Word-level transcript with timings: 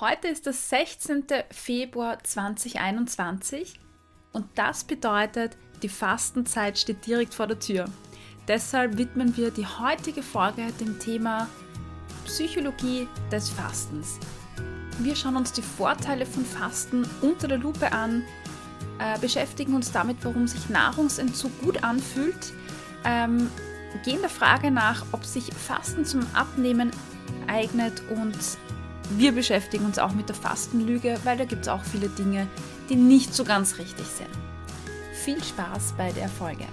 Heute 0.00 0.28
ist 0.28 0.46
das 0.46 0.68
16. 0.68 1.24
Februar 1.50 2.22
2021 2.22 3.80
und 4.32 4.46
das 4.54 4.84
bedeutet, 4.84 5.56
die 5.82 5.88
Fastenzeit 5.88 6.78
steht 6.78 7.04
direkt 7.04 7.34
vor 7.34 7.48
der 7.48 7.58
Tür. 7.58 7.86
Deshalb 8.46 8.96
widmen 8.96 9.36
wir 9.36 9.50
die 9.50 9.66
heutige 9.66 10.22
Folge 10.22 10.68
dem 10.78 11.00
Thema 11.00 11.48
Psychologie 12.26 13.08
des 13.32 13.50
Fastens. 13.50 14.20
Wir 15.00 15.16
schauen 15.16 15.34
uns 15.34 15.52
die 15.52 15.62
Vorteile 15.62 16.26
von 16.26 16.44
Fasten 16.44 17.04
unter 17.20 17.48
der 17.48 17.58
Lupe 17.58 17.90
an, 17.90 18.22
äh, 19.00 19.18
beschäftigen 19.18 19.74
uns 19.74 19.90
damit, 19.90 20.18
warum 20.22 20.46
sich 20.46 20.68
Nahrungsentzug 20.68 21.50
gut 21.60 21.82
anfühlt, 21.82 22.52
ähm, 23.04 23.50
gehen 24.04 24.20
der 24.20 24.30
Frage 24.30 24.70
nach, 24.70 25.04
ob 25.10 25.24
sich 25.24 25.52
Fasten 25.52 26.04
zum 26.04 26.24
Abnehmen 26.34 26.92
eignet 27.48 28.00
und 28.10 28.36
wir 29.10 29.32
beschäftigen 29.32 29.84
uns 29.84 29.98
auch 29.98 30.12
mit 30.12 30.28
der 30.28 30.36
Fastenlüge, 30.36 31.18
weil 31.24 31.38
da 31.38 31.44
gibt 31.44 31.62
es 31.62 31.68
auch 31.68 31.82
viele 31.82 32.08
Dinge, 32.08 32.46
die 32.90 32.96
nicht 32.96 33.34
so 33.34 33.44
ganz 33.44 33.78
richtig 33.78 34.06
sind. 34.06 34.28
Viel 35.24 35.42
Spaß 35.42 35.94
bei 35.96 36.12
der 36.12 36.28
Folge. 36.28 36.66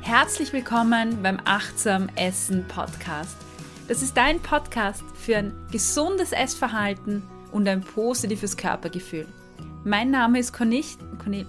Herzlich 0.00 0.52
willkommen 0.52 1.22
beim 1.22 1.38
Achtsam 1.44 2.08
Essen 2.16 2.66
Podcast. 2.68 3.36
Das 3.86 4.02
ist 4.02 4.16
dein 4.16 4.40
Podcast 4.40 5.04
für 5.14 5.36
ein 5.36 5.52
gesundes 5.70 6.32
Essverhalten 6.32 7.22
und 7.52 7.68
ein 7.68 7.82
positives 7.82 8.56
Körpergefühl. 8.56 9.26
Mein 9.84 10.10
Name 10.10 10.38
ist 10.38 10.52
Cornel, 10.52 10.84
Cornel, 11.22 11.46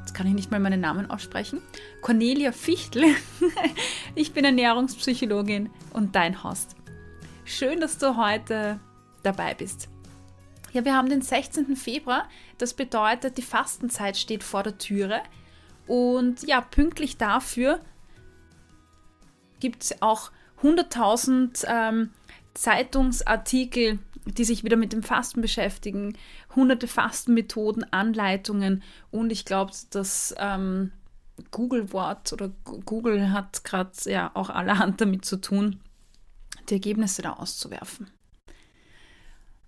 jetzt 0.00 0.14
kann 0.14 0.26
ich 0.26 0.34
nicht 0.34 0.50
mal 0.50 0.60
meinen 0.60 0.80
Namen 0.80 1.10
aussprechen, 1.10 1.60
Cornelia 2.02 2.52
Fichtel. 2.52 3.04
ich 4.14 4.32
bin 4.32 4.44
Ernährungspsychologin 4.44 5.70
und 5.92 6.14
dein 6.14 6.42
Host. 6.42 6.76
Schön, 7.44 7.80
dass 7.80 7.98
du 7.98 8.16
heute 8.16 8.80
dabei 9.22 9.54
bist. 9.54 9.88
Ja, 10.72 10.84
wir 10.84 10.94
haben 10.94 11.08
den 11.08 11.22
16. 11.22 11.76
Februar. 11.76 12.28
Das 12.58 12.74
bedeutet, 12.74 13.38
die 13.38 13.42
Fastenzeit 13.42 14.16
steht 14.16 14.44
vor 14.44 14.62
der 14.62 14.78
Türe. 14.78 15.20
Und 15.86 16.42
ja, 16.46 16.60
pünktlich 16.60 17.16
dafür 17.16 17.80
gibt 19.58 19.82
es 19.82 20.02
auch 20.02 20.30
100.000 20.62 21.64
ähm, 21.66 22.10
Zeitungsartikel 22.54 23.98
die 24.26 24.44
sich 24.44 24.64
wieder 24.64 24.76
mit 24.76 24.92
dem 24.92 25.02
Fasten 25.02 25.40
beschäftigen, 25.40 26.16
hunderte 26.54 26.86
Fastenmethoden, 26.86 27.90
Anleitungen 27.92 28.82
und 29.10 29.32
ich 29.32 29.44
glaube, 29.44 29.72
das 29.90 30.34
ähm, 30.38 30.92
Google-Wort 31.50 32.32
oder 32.32 32.50
Google 32.64 33.32
hat 33.32 33.64
gerade 33.64 33.92
ja 34.06 34.30
auch 34.34 34.50
allerhand 34.50 35.00
damit 35.00 35.24
zu 35.24 35.40
tun, 35.40 35.80
die 36.68 36.74
Ergebnisse 36.74 37.22
da 37.22 37.34
auszuwerfen. 37.34 38.10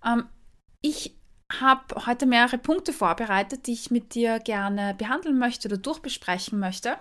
Ähm, 0.05 0.25
ich 0.81 1.15
habe 1.61 2.05
heute 2.05 2.25
mehrere 2.25 2.57
Punkte 2.57 2.93
vorbereitet, 2.93 3.67
die 3.67 3.73
ich 3.73 3.91
mit 3.91 4.15
dir 4.15 4.39
gerne 4.39 4.95
behandeln 4.95 5.37
möchte 5.37 5.67
oder 5.67 5.77
durchbesprechen 5.77 6.59
möchte. 6.59 6.97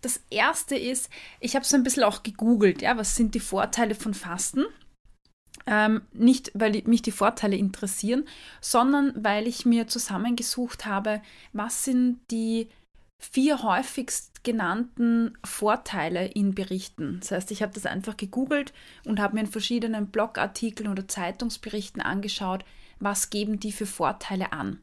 Das 0.00 0.20
erste 0.30 0.76
ist, 0.76 1.10
ich 1.40 1.54
habe 1.54 1.64
so 1.64 1.76
ein 1.76 1.82
bisschen 1.82 2.02
auch 2.02 2.22
gegoogelt, 2.22 2.82
ja, 2.82 2.96
was 2.96 3.16
sind 3.16 3.34
die 3.34 3.40
Vorteile 3.40 3.94
von 3.94 4.14
Fasten? 4.14 4.64
Ähm, 5.66 6.02
nicht, 6.12 6.50
weil 6.54 6.82
mich 6.86 7.02
die 7.02 7.12
Vorteile 7.12 7.56
interessieren, 7.56 8.24
sondern 8.60 9.12
weil 9.22 9.46
ich 9.46 9.64
mir 9.64 9.86
zusammengesucht 9.86 10.86
habe, 10.86 11.22
was 11.52 11.84
sind 11.84 12.20
die 12.30 12.68
vier 13.30 13.62
häufigst 13.62 14.44
genannten 14.44 15.38
Vorteile 15.44 16.26
in 16.26 16.54
Berichten. 16.54 17.20
Das 17.20 17.30
heißt, 17.30 17.50
ich 17.52 17.62
habe 17.62 17.72
das 17.72 17.86
einfach 17.86 18.16
gegoogelt 18.16 18.72
und 19.04 19.20
habe 19.20 19.34
mir 19.34 19.40
in 19.40 19.46
verschiedenen 19.46 20.08
Blogartikeln 20.08 20.90
oder 20.90 21.06
Zeitungsberichten 21.06 22.02
angeschaut, 22.02 22.64
was 22.98 23.30
geben 23.30 23.60
die 23.60 23.72
für 23.72 23.86
Vorteile 23.86 24.52
an. 24.52 24.80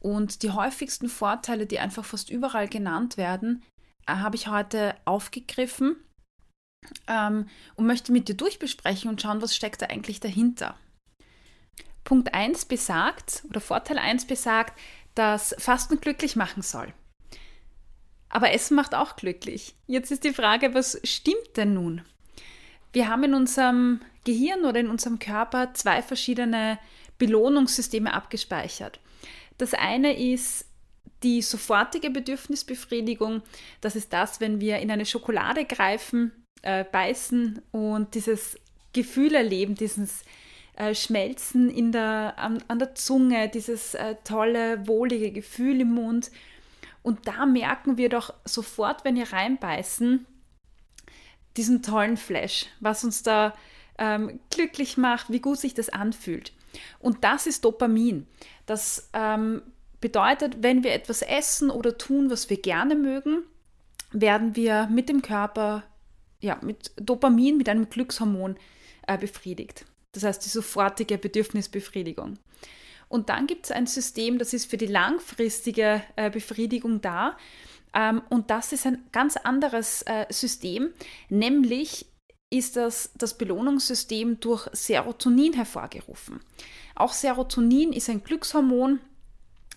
Und 0.00 0.42
die 0.42 0.50
häufigsten 0.50 1.08
Vorteile, 1.08 1.66
die 1.66 1.78
einfach 1.78 2.04
fast 2.04 2.30
überall 2.30 2.68
genannt 2.68 3.16
werden, 3.16 3.62
äh, 4.06 4.12
habe 4.12 4.36
ich 4.36 4.48
heute 4.48 4.94
aufgegriffen 5.04 5.96
ähm, 7.06 7.46
und 7.76 7.86
möchte 7.86 8.12
mit 8.12 8.28
dir 8.28 8.36
durchbesprechen 8.36 9.08
und 9.08 9.22
schauen, 9.22 9.42
was 9.42 9.54
steckt 9.54 9.82
da 9.82 9.86
eigentlich 9.86 10.20
dahinter. 10.20 10.76
Punkt 12.04 12.32
1 12.32 12.64
besagt, 12.64 13.44
oder 13.50 13.60
Vorteil 13.60 13.98
1 13.98 14.26
besagt, 14.26 14.78
dass 15.14 15.54
Fasten 15.58 16.00
glücklich 16.00 16.36
machen 16.36 16.62
soll. 16.62 16.92
Aber 18.28 18.52
Essen 18.52 18.74
macht 18.74 18.94
auch 18.94 19.16
glücklich. 19.16 19.74
Jetzt 19.86 20.10
ist 20.10 20.24
die 20.24 20.34
Frage, 20.34 20.74
was 20.74 21.00
stimmt 21.04 21.56
denn 21.56 21.74
nun? 21.74 22.02
Wir 22.92 23.08
haben 23.08 23.24
in 23.24 23.34
unserem 23.34 24.00
Gehirn 24.24 24.64
oder 24.64 24.80
in 24.80 24.88
unserem 24.88 25.18
Körper 25.18 25.72
zwei 25.74 26.02
verschiedene 26.02 26.78
Belohnungssysteme 27.18 28.12
abgespeichert. 28.12 29.00
Das 29.56 29.74
eine 29.74 30.18
ist 30.18 30.66
die 31.22 31.42
sofortige 31.42 32.10
Bedürfnisbefriedigung. 32.10 33.42
Das 33.80 33.96
ist 33.96 34.12
das, 34.12 34.40
wenn 34.40 34.60
wir 34.60 34.78
in 34.78 34.90
eine 34.90 35.06
Schokolade 35.06 35.64
greifen 35.64 36.32
äh, 36.62 36.84
beißen 36.84 37.60
und 37.72 38.14
dieses 38.14 38.58
Gefühl 38.92 39.34
erleben, 39.34 39.74
dieses 39.74 40.22
äh, 40.76 40.94
Schmelzen 40.94 41.70
in 41.70 41.92
der, 41.92 42.34
an, 42.36 42.62
an 42.68 42.78
der 42.78 42.94
Zunge, 42.94 43.48
dieses 43.48 43.94
äh, 43.94 44.14
tolle, 44.24 44.86
wohlige 44.86 45.32
Gefühl 45.32 45.80
im 45.80 45.92
Mund. 45.94 46.30
Und 47.08 47.26
da 47.26 47.46
merken 47.46 47.96
wir 47.96 48.10
doch 48.10 48.34
sofort, 48.44 49.02
wenn 49.02 49.14
wir 49.16 49.32
reinbeißen, 49.32 50.26
diesen 51.56 51.82
tollen 51.82 52.18
Flash, 52.18 52.66
was 52.80 53.02
uns 53.02 53.22
da 53.22 53.54
ähm, 53.96 54.40
glücklich 54.50 54.98
macht, 54.98 55.32
wie 55.32 55.40
gut 55.40 55.58
sich 55.58 55.72
das 55.72 55.88
anfühlt. 55.88 56.52
Und 56.98 57.24
das 57.24 57.46
ist 57.46 57.64
Dopamin. 57.64 58.26
Das 58.66 59.08
ähm, 59.14 59.62
bedeutet, 60.02 60.62
wenn 60.62 60.84
wir 60.84 60.92
etwas 60.92 61.22
essen 61.22 61.70
oder 61.70 61.96
tun, 61.96 62.28
was 62.28 62.50
wir 62.50 62.60
gerne 62.60 62.94
mögen, 62.94 63.42
werden 64.12 64.54
wir 64.54 64.86
mit 64.88 65.08
dem 65.08 65.22
Körper 65.22 65.84
ja, 66.40 66.58
mit 66.60 66.92
Dopamin, 66.96 67.56
mit 67.56 67.70
einem 67.70 67.88
Glückshormon 67.88 68.58
äh, 69.06 69.16
befriedigt. 69.16 69.86
Das 70.12 70.24
heißt 70.24 70.44
die 70.44 70.50
sofortige 70.50 71.16
Bedürfnisbefriedigung. 71.16 72.38
Und 73.08 73.28
dann 73.28 73.46
gibt 73.46 73.66
es 73.66 73.70
ein 73.70 73.86
System, 73.86 74.38
das 74.38 74.52
ist 74.52 74.70
für 74.70 74.76
die 74.76 74.86
langfristige 74.86 76.02
äh, 76.16 76.30
Befriedigung 76.30 77.00
da. 77.00 77.36
Ähm, 77.94 78.22
und 78.28 78.50
das 78.50 78.72
ist 78.72 78.86
ein 78.86 79.04
ganz 79.12 79.36
anderes 79.36 80.02
äh, 80.02 80.26
System, 80.30 80.90
nämlich 81.28 82.06
ist 82.50 82.76
das, 82.76 83.10
das 83.16 83.36
Belohnungssystem 83.36 84.40
durch 84.40 84.68
Serotonin 84.72 85.52
hervorgerufen. 85.52 86.40
Auch 86.94 87.12
Serotonin 87.12 87.92
ist 87.92 88.08
ein 88.08 88.24
Glückshormon, 88.24 89.00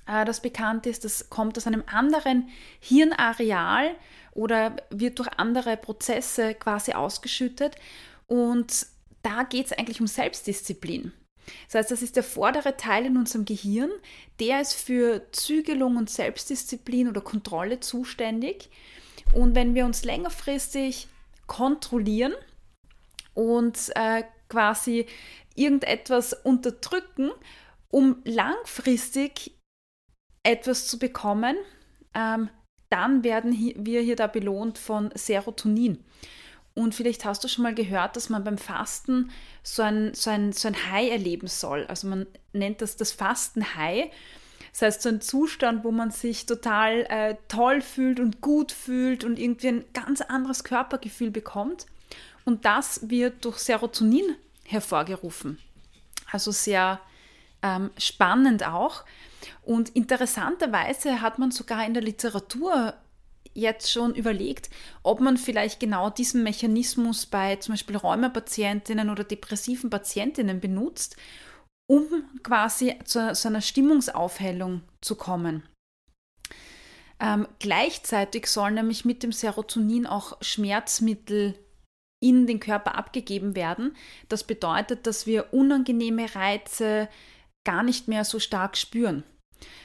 äh, 0.08 0.26
das 0.26 0.42
bekannt 0.42 0.86
ist. 0.86 1.04
Das 1.06 1.30
kommt 1.30 1.58
aus 1.58 1.68
einem 1.68 1.84
anderen 1.88 2.50
Hirnareal 2.80 3.96
oder 4.34 4.76
wird 4.90 5.20
durch 5.20 5.30
andere 5.38 5.78
Prozesse 5.78 6.54
quasi 6.54 6.94
ausgeschüttet. 6.94 7.76
Und 8.28 8.88
da 9.24 9.44
geht 9.44 9.68
es 9.68 9.74
eigentlich 9.74 10.00
um 10.00 10.08
Selbstdisziplin. 10.08 11.12
Das 11.68 11.76
heißt, 11.76 11.92
das 11.92 12.02
ist 12.02 12.16
der 12.16 12.24
vordere 12.24 12.78
Teil 12.78 13.06
in 13.06 13.18
unserem 13.18 13.46
Gehirn, 13.46 13.92
der 14.40 14.62
ist 14.62 14.74
für 14.74 15.32
Zügelung 15.32 15.98
und 15.98 16.10
Selbstdisziplin 16.10 17.08
oder 17.08 17.22
Kontrolle 17.22 17.80
zuständig. 17.80 18.70
Und 19.34 19.56
wenn 19.56 19.76
wir 19.76 19.86
uns 19.86 20.04
längerfristig 20.04 21.08
kontrollieren 21.48 22.34
und 23.34 23.92
äh, 23.96 24.24
quasi 24.50 25.06
irgendetwas 25.56 26.34
unterdrücken, 26.34 27.32
um 27.90 28.22
langfristig 28.24 29.58
etwas 30.44 30.88
zu 30.88 30.98
bekommen, 30.98 31.56
ähm, 32.14 32.50
dann 32.90 33.24
werden 33.24 33.54
wir 33.54 34.02
hier 34.02 34.16
da 34.16 34.28
belohnt 34.28 34.78
von 34.78 35.12
Serotonin. 35.16 36.04
Und 36.74 36.96
vielleicht 36.96 37.26
hast 37.26 37.44
du 37.44 37.48
schon 37.48 37.64
mal 37.64 37.76
gehört, 37.76 38.16
dass 38.16 38.30
man 38.30 38.44
beim 38.44 38.58
Fasten 38.58 39.32
so 39.62 39.84
ein, 39.84 40.14
so 40.14 40.30
ein, 40.30 40.54
so 40.54 40.68
ein 40.68 40.92
High 40.92 41.12
erleben 41.12 41.48
soll. 41.48 41.86
Also 41.88 42.08
man 42.08 42.28
nennt 42.54 42.82
das 42.82 42.96
das 42.96 43.12
Fasten-High. 43.12 44.10
Das 44.72 44.82
heißt, 44.82 45.02
so 45.02 45.10
ein 45.10 45.20
Zustand, 45.20 45.84
wo 45.84 45.92
man 45.92 46.12
sich 46.12 46.46
total 46.46 47.02
äh, 47.10 47.36
toll 47.50 47.82
fühlt 47.82 48.22
und 48.22 48.40
gut 48.40 48.72
fühlt 48.72 49.26
und 49.26 49.38
irgendwie 49.38 49.68
ein 49.68 49.86
ganz 49.94 50.22
anderes 50.22 50.64
Körpergefühl 50.64 51.30
bekommt. 51.30 51.88
Und 52.46 52.64
das 52.66 53.10
wird 53.10 53.44
durch 53.44 53.58
Serotonin 53.58 54.36
hervorgerufen. 54.64 55.60
Also 56.32 56.52
sehr 56.52 57.02
ähm, 57.62 57.92
spannend 57.98 58.66
auch. 58.66 59.04
Und 59.64 59.90
interessanterweise 59.90 61.22
hat 61.22 61.38
man 61.38 61.52
sogar 61.52 61.86
in 61.86 61.94
der 61.94 62.04
Literatur 62.04 62.94
jetzt 63.54 63.92
schon 63.92 64.16
überlegt, 64.16 64.70
ob 65.04 65.20
man 65.20 65.38
vielleicht 65.38 65.80
genau 65.80 66.10
diesen 66.10 66.44
Mechanismus 66.44 67.26
bei 67.26 67.58
zum 67.58 67.74
Beispiel 67.74 67.98
Rheumapatientinnen 67.98 69.10
oder 69.10 69.24
depressiven 69.24 69.90
Patientinnen 69.90 70.60
benutzt, 70.60 71.18
um 71.90 72.06
quasi 72.44 72.98
zu, 73.04 73.34
zu 73.34 73.48
einer 73.48 73.62
Stimmungsaufhellung 73.62 74.82
zu 75.02 75.16
kommen. 75.16 75.64
Ähm, 77.20 77.48
gleichzeitig 77.60 78.48
sollen 78.48 78.74
nämlich 78.74 79.06
mit 79.06 79.22
dem 79.22 79.32
Serotonin 79.32 80.08
auch 80.08 80.38
Schmerzmittel 80.42 81.54
in 82.20 82.48
den 82.48 82.60
Körper 82.60 82.96
abgegeben 82.96 83.56
werden. 83.56 83.96
Das 84.30 84.44
bedeutet, 84.44 85.06
dass 85.06 85.28
wir 85.28 85.54
unangenehme 85.54 86.34
Reize 86.34 87.10
gar 87.64 87.84
nicht 87.84 88.08
mehr 88.08 88.26
so 88.26 88.40
stark 88.40 88.78
spüren. 88.78 89.24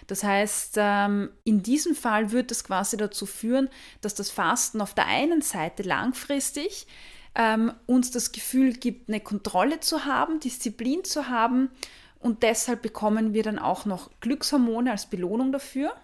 Das 0.07 0.23
heißt, 0.23 0.75
ähm, 0.79 1.31
in 1.45 1.63
diesem 1.63 1.95
Fall 1.95 2.33
wird 2.33 2.51
es 2.51 2.65
quasi 2.65 2.97
dazu 2.97 3.27
führen, 3.27 3.69
dass 4.01 4.15
das 4.15 4.31
Fasten 4.31 4.81
auf 4.81 4.95
der 4.95 5.07
einen 5.07 5.43
Seite 5.43 5.83
langfristig 5.83 6.87
ähm, 7.35 7.73
uns 7.87 8.11
das 8.11 8.33
Gefühl 8.33 8.73
gibt, 8.73 9.09
eine 9.09 9.21
Kontrolle 9.21 9.81
zu 9.81 10.05
haben, 10.05 10.41
Disziplin 10.41 11.05
zu 11.05 11.29
haben 11.29 11.71
und 12.19 12.43
deshalb 12.43 12.83
bekommen 12.83 13.35
wir 13.35 13.43
dann 13.43 13.59
auch 13.59 13.85
noch 13.85 14.11
Glückshormone 14.21 14.91
als 14.91 15.07
Belohnung 15.07 15.53
dafür. 15.53 15.95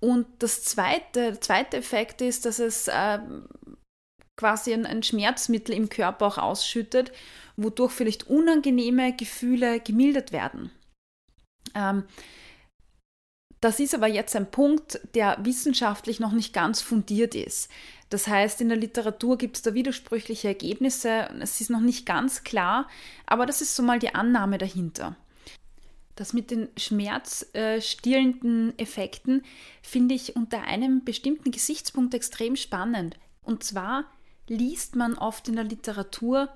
Und 0.00 0.26
das 0.38 0.62
zweite, 0.62 1.32
der 1.32 1.40
zweite 1.40 1.76
Effekt 1.78 2.20
ist, 2.20 2.44
dass 2.44 2.58
es 2.58 2.88
äh, 2.88 3.18
quasi 4.36 4.72
ein, 4.72 5.02
Schmerzmittel 5.02 5.74
im 5.74 5.88
Körper 5.88 6.26
auch 6.26 6.38
ausschüttet, 6.38 7.12
wodurch 7.56 7.92
vielleicht 7.92 8.28
unangenehme 8.28 9.14
Gefühle 9.14 9.80
gemildert 9.80 10.32
werden. 10.32 10.70
Ähm, 11.74 12.04
das 13.60 13.80
ist 13.80 13.94
aber 13.94 14.06
jetzt 14.06 14.36
ein 14.36 14.50
Punkt, 14.50 15.00
der 15.14 15.38
wissenschaftlich 15.42 16.20
noch 16.20 16.32
nicht 16.32 16.52
ganz 16.52 16.82
fundiert 16.82 17.34
ist. 17.34 17.70
Das 18.10 18.28
heißt, 18.28 18.60
in 18.60 18.68
der 18.68 18.78
Literatur 18.78 19.38
gibt 19.38 19.56
es 19.56 19.62
da 19.62 19.74
widersprüchliche 19.74 20.48
Ergebnisse. 20.48 21.28
Es 21.40 21.60
ist 21.60 21.70
noch 21.70 21.80
nicht 21.80 22.06
ganz 22.06 22.44
klar, 22.44 22.86
aber 23.24 23.46
das 23.46 23.62
ist 23.62 23.74
so 23.74 23.82
mal 23.82 23.98
die 23.98 24.14
Annahme 24.14 24.58
dahinter. 24.58 25.16
Das 26.14 26.32
mit 26.32 26.50
den 26.50 26.68
schmerzstillenden 26.76 28.78
Effekten 28.78 29.42
finde 29.82 30.14
ich 30.14 30.36
unter 30.36 30.62
einem 30.62 31.04
bestimmten 31.04 31.50
Gesichtspunkt 31.50 32.14
extrem 32.14 32.56
spannend. 32.56 33.18
Und 33.42 33.64
zwar 33.64 34.04
liest 34.48 34.96
man 34.96 35.18
oft 35.18 35.48
in 35.48 35.56
der 35.56 35.64
Literatur 35.64 36.48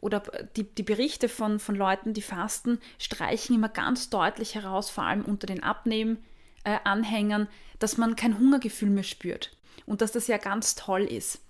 oder 0.00 0.20
die, 0.56 0.64
die 0.64 0.82
Berichte 0.82 1.28
von, 1.28 1.58
von 1.58 1.74
Leuten, 1.74 2.14
die 2.14 2.22
fasten, 2.22 2.78
streichen 2.98 3.56
immer 3.56 3.68
ganz 3.68 4.10
deutlich 4.10 4.54
heraus, 4.54 4.90
vor 4.90 5.04
allem 5.04 5.24
unter 5.24 5.46
den 5.46 5.62
Abnehmen-Anhängern, 5.62 7.42
äh, 7.42 7.48
dass 7.78 7.96
man 7.96 8.16
kein 8.16 8.38
Hungergefühl 8.38 8.90
mehr 8.90 9.02
spürt 9.02 9.56
und 9.86 10.00
dass 10.00 10.12
das 10.12 10.26
ja 10.26 10.38
ganz 10.38 10.74
toll 10.74 11.02
ist. 11.02 11.40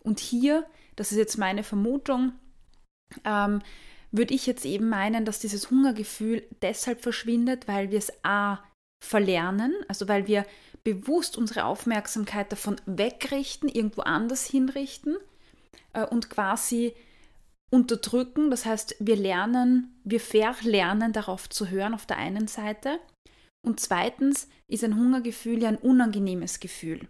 Und 0.00 0.20
hier, 0.20 0.64
das 0.96 1.12
ist 1.12 1.18
jetzt 1.18 1.38
meine 1.38 1.62
Vermutung, 1.62 2.32
ähm, 3.24 3.60
würde 4.10 4.34
ich 4.34 4.46
jetzt 4.46 4.64
eben 4.64 4.88
meinen, 4.88 5.24
dass 5.24 5.38
dieses 5.38 5.70
Hungergefühl 5.70 6.42
deshalb 6.62 7.02
verschwindet, 7.02 7.68
weil 7.68 7.90
wir 7.90 7.98
es 7.98 8.12
a 8.24 8.62
verlernen, 9.04 9.74
also 9.86 10.08
weil 10.08 10.26
wir 10.26 10.44
bewusst 10.82 11.36
unsere 11.36 11.64
Aufmerksamkeit 11.64 12.50
davon 12.50 12.76
wegrichten, 12.86 13.68
irgendwo 13.68 14.02
anders 14.02 14.46
hinrichten 14.46 15.16
äh, 15.92 16.04
und 16.04 16.30
quasi 16.30 16.94
unterdrücken. 17.70 18.50
Das 18.50 18.64
heißt, 18.64 18.96
wir 19.00 19.16
lernen, 19.16 20.00
wir 20.04 20.20
verlernen 20.20 21.12
darauf 21.12 21.48
zu 21.48 21.68
hören 21.68 21.94
auf 21.94 22.06
der 22.06 22.16
einen 22.16 22.48
Seite. 22.48 22.98
Und 23.66 23.80
zweitens 23.80 24.48
ist 24.68 24.84
ein 24.84 24.96
Hungergefühl 24.96 25.62
ja 25.62 25.68
ein 25.68 25.76
unangenehmes 25.76 26.60
Gefühl. 26.60 27.08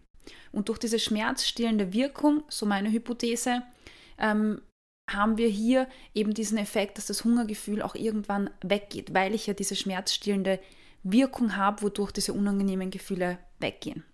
Und 0.52 0.69
durch 0.69 0.78
diese 0.78 0.99
schmerzstillende 0.99 1.93
Wirkung, 1.93 2.43
so 2.49 2.66
meine 2.66 2.90
Hypothese, 2.90 3.62
ähm, 4.19 4.62
haben 5.10 5.38
wir 5.38 5.49
hier 5.49 5.88
eben 6.14 6.34
diesen 6.34 6.58
Effekt, 6.58 6.99
dass 6.99 7.06
das 7.06 7.25
Hungergefühl 7.25 7.81
auch 7.82 7.94
irgendwann 7.94 8.50
weggeht, 8.62 9.14
weil 9.14 9.34
ich 9.34 9.46
ja 9.46 9.55
diese 9.55 9.75
schmerzstillende 9.75 10.60
Wirkung 11.02 11.56
habe, 11.56 11.82
wodurch 11.82 12.12
diese 12.12 12.34
unangenehmen 12.34 12.90
Gefühle 12.90 13.38
weggehen. 13.58 14.05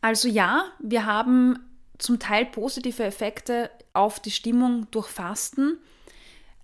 Also 0.00 0.28
ja, 0.28 0.70
wir 0.78 1.06
haben 1.06 1.58
zum 1.98 2.18
Teil 2.18 2.46
positive 2.46 3.04
Effekte 3.04 3.70
auf 3.92 4.20
die 4.20 4.30
Stimmung 4.30 4.86
durch 4.90 5.08
Fasten. 5.08 5.78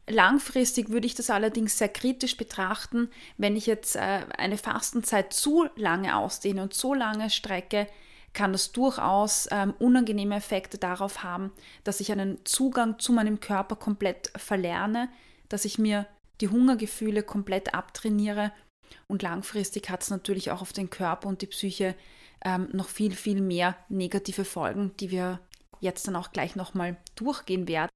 Langfristig 0.08 0.90
würde 0.90 1.06
ich 1.06 1.14
das 1.14 1.30
allerdings 1.30 1.78
sehr 1.78 1.88
kritisch 1.88 2.36
betrachten, 2.36 3.10
wenn 3.38 3.56
ich 3.56 3.66
jetzt 3.66 3.96
äh, 3.96 4.20
eine 4.36 4.58
Fastenzeit 4.58 5.32
zu 5.32 5.66
lange 5.76 6.16
ausdehne 6.16 6.62
und 6.62 6.74
so 6.74 6.94
lange 6.94 7.30
strecke, 7.30 7.86
kann 8.34 8.52
das 8.52 8.72
durchaus 8.72 9.48
ähm, 9.50 9.74
unangenehme 9.78 10.34
Effekte 10.34 10.76
darauf 10.76 11.22
haben, 11.22 11.52
dass 11.84 12.00
ich 12.00 12.12
einen 12.12 12.44
Zugang 12.44 12.98
zu 12.98 13.12
meinem 13.12 13.40
Körper 13.40 13.76
komplett 13.76 14.32
verlerne, 14.36 15.08
dass 15.48 15.64
ich 15.64 15.78
mir 15.78 16.06
die 16.40 16.48
Hungergefühle 16.48 17.22
komplett 17.22 17.74
abtrainiere 17.74 18.52
und 19.06 19.22
langfristig 19.22 19.90
hat 19.90 20.02
es 20.02 20.10
natürlich 20.10 20.50
auch 20.50 20.62
auf 20.62 20.72
den 20.72 20.90
Körper 20.90 21.28
und 21.28 21.42
die 21.42 21.46
Psyche 21.46 21.94
ähm, 22.44 22.68
noch 22.72 22.88
viel, 22.88 23.14
viel 23.14 23.40
mehr 23.40 23.76
negative 23.88 24.44
Folgen, 24.44 24.92
die 25.00 25.10
wir 25.10 25.40
jetzt 25.80 26.06
dann 26.06 26.16
auch 26.16 26.32
gleich 26.32 26.56
nochmal 26.56 26.96
durchgehen 27.16 27.66
werden. 27.68 27.90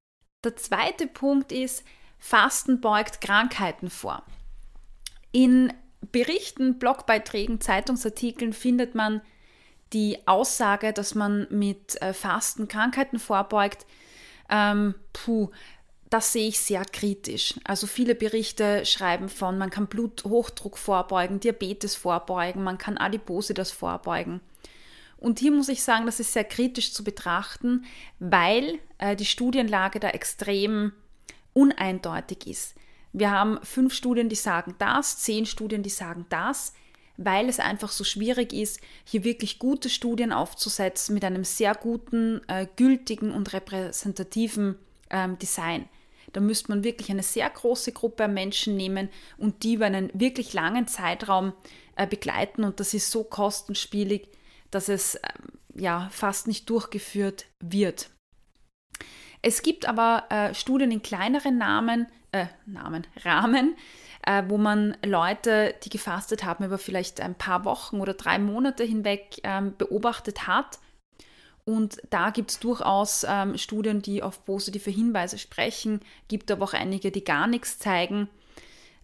Der 0.44 0.56
zweite 0.56 1.06
Punkt 1.06 1.52
ist, 1.52 1.84
Fasten 2.18 2.80
beugt 2.80 3.20
Krankheiten 3.20 3.90
vor. 3.90 4.24
In 5.32 5.72
Berichten, 6.12 6.78
Blogbeiträgen, 6.78 7.60
Zeitungsartikeln 7.60 8.52
findet 8.52 8.94
man 8.94 9.20
die 9.92 10.26
Aussage, 10.26 10.92
dass 10.92 11.14
man 11.14 11.46
mit 11.50 12.00
äh, 12.02 12.12
Fasten 12.12 12.68
Krankheiten 12.68 13.18
vorbeugt, 13.18 13.86
ähm, 14.50 14.94
puh, 15.12 15.50
das 16.10 16.32
sehe 16.32 16.48
ich 16.48 16.58
sehr 16.58 16.84
kritisch. 16.84 17.54
Also 17.64 17.86
viele 17.86 18.14
Berichte 18.14 18.86
schreiben 18.86 19.28
von, 19.28 19.58
man 19.58 19.70
kann 19.70 19.86
Bluthochdruck 19.86 20.78
vorbeugen, 20.78 21.40
Diabetes 21.40 21.94
vorbeugen, 21.94 22.64
man 22.64 22.78
kann 22.78 22.96
Adipositas 22.96 23.70
vorbeugen. 23.70 24.40
Und 25.18 25.40
hier 25.40 25.50
muss 25.50 25.68
ich 25.68 25.82
sagen, 25.82 26.06
das 26.06 26.20
ist 26.20 26.32
sehr 26.32 26.44
kritisch 26.44 26.92
zu 26.92 27.04
betrachten, 27.04 27.84
weil 28.20 28.78
äh, 28.98 29.16
die 29.16 29.24
Studienlage 29.24 30.00
da 30.00 30.10
extrem 30.10 30.92
uneindeutig 31.52 32.46
ist. 32.46 32.74
Wir 33.12 33.30
haben 33.30 33.58
fünf 33.62 33.92
Studien, 33.92 34.28
die 34.28 34.36
sagen 34.36 34.76
das, 34.78 35.18
zehn 35.18 35.44
Studien, 35.44 35.82
die 35.82 35.90
sagen 35.90 36.26
das 36.28 36.72
weil 37.18 37.48
es 37.48 37.58
einfach 37.58 37.90
so 37.90 38.04
schwierig 38.04 38.52
ist, 38.52 38.80
hier 39.04 39.24
wirklich 39.24 39.58
gute 39.58 39.90
Studien 39.90 40.32
aufzusetzen 40.32 41.14
mit 41.14 41.24
einem 41.24 41.44
sehr 41.44 41.74
guten, 41.74 42.40
äh, 42.46 42.66
gültigen 42.76 43.32
und 43.32 43.52
repräsentativen 43.52 44.76
ähm, 45.10 45.36
Design. 45.38 45.86
Da 46.32 46.40
müsste 46.40 46.70
man 46.70 46.84
wirklich 46.84 47.10
eine 47.10 47.22
sehr 47.22 47.48
große 47.48 47.92
Gruppe 47.92 48.24
an 48.24 48.34
Menschen 48.34 48.76
nehmen 48.76 49.08
und 49.36 49.62
die 49.62 49.74
über 49.74 49.86
einen 49.86 50.10
wirklich 50.14 50.52
langen 50.52 50.86
Zeitraum 50.86 51.52
äh, 51.96 52.06
begleiten. 52.06 52.64
Und 52.64 52.80
das 52.80 52.94
ist 52.94 53.10
so 53.10 53.24
kostenspielig, 53.24 54.28
dass 54.70 54.88
es 54.88 55.16
äh, 55.16 55.28
ja 55.74 56.08
fast 56.10 56.46
nicht 56.46 56.68
durchgeführt 56.70 57.46
wird. 57.60 58.10
Es 59.42 59.62
gibt 59.62 59.86
aber 59.86 60.24
äh, 60.30 60.54
Studien 60.54 60.90
in 60.90 61.02
kleineren 61.02 61.58
Namen, 61.58 62.06
äh, 62.32 62.46
Namen, 62.66 63.06
Rahmen, 63.24 63.76
äh, 64.26 64.42
wo 64.48 64.58
man 64.58 64.96
Leute, 65.04 65.74
die 65.84 65.90
gefastet 65.90 66.44
haben, 66.44 66.64
über 66.64 66.78
vielleicht 66.78 67.20
ein 67.20 67.34
paar 67.34 67.64
Wochen 67.64 68.00
oder 68.00 68.14
drei 68.14 68.38
Monate 68.38 68.84
hinweg 68.84 69.40
ähm, 69.44 69.74
beobachtet 69.76 70.46
hat. 70.46 70.78
Und 71.68 72.00
da 72.08 72.30
gibt 72.30 72.50
es 72.50 72.60
durchaus 72.60 73.26
ähm, 73.28 73.58
Studien, 73.58 74.00
die 74.00 74.22
auf 74.22 74.46
positive 74.46 74.88
Hinweise 74.88 75.36
sprechen, 75.36 76.00
gibt 76.26 76.50
aber 76.50 76.64
auch 76.64 76.72
einige, 76.72 77.10
die 77.10 77.22
gar 77.22 77.46
nichts 77.46 77.78
zeigen. 77.78 78.30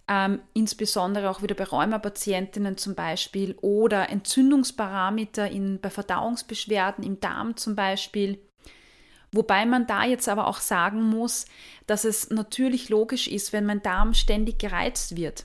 Ähm, 0.08 0.40
insbesondere 0.54 1.28
auch 1.28 1.42
wieder 1.42 1.54
bei 1.54 1.64
Rheumapatientinnen 1.64 2.78
zum 2.78 2.94
Beispiel 2.94 3.54
oder 3.60 4.08
Entzündungsparameter 4.08 5.50
in, 5.50 5.78
bei 5.78 5.90
Verdauungsbeschwerden 5.90 7.04
im 7.04 7.20
Darm 7.20 7.54
zum 7.58 7.76
Beispiel. 7.76 8.38
Wobei 9.30 9.66
man 9.66 9.86
da 9.86 10.04
jetzt 10.04 10.30
aber 10.30 10.46
auch 10.46 10.60
sagen 10.60 11.02
muss, 11.02 11.44
dass 11.86 12.06
es 12.06 12.30
natürlich 12.30 12.88
logisch 12.88 13.28
ist, 13.28 13.52
wenn 13.52 13.66
mein 13.66 13.82
Darm 13.82 14.14
ständig 14.14 14.58
gereizt 14.58 15.16
wird 15.16 15.44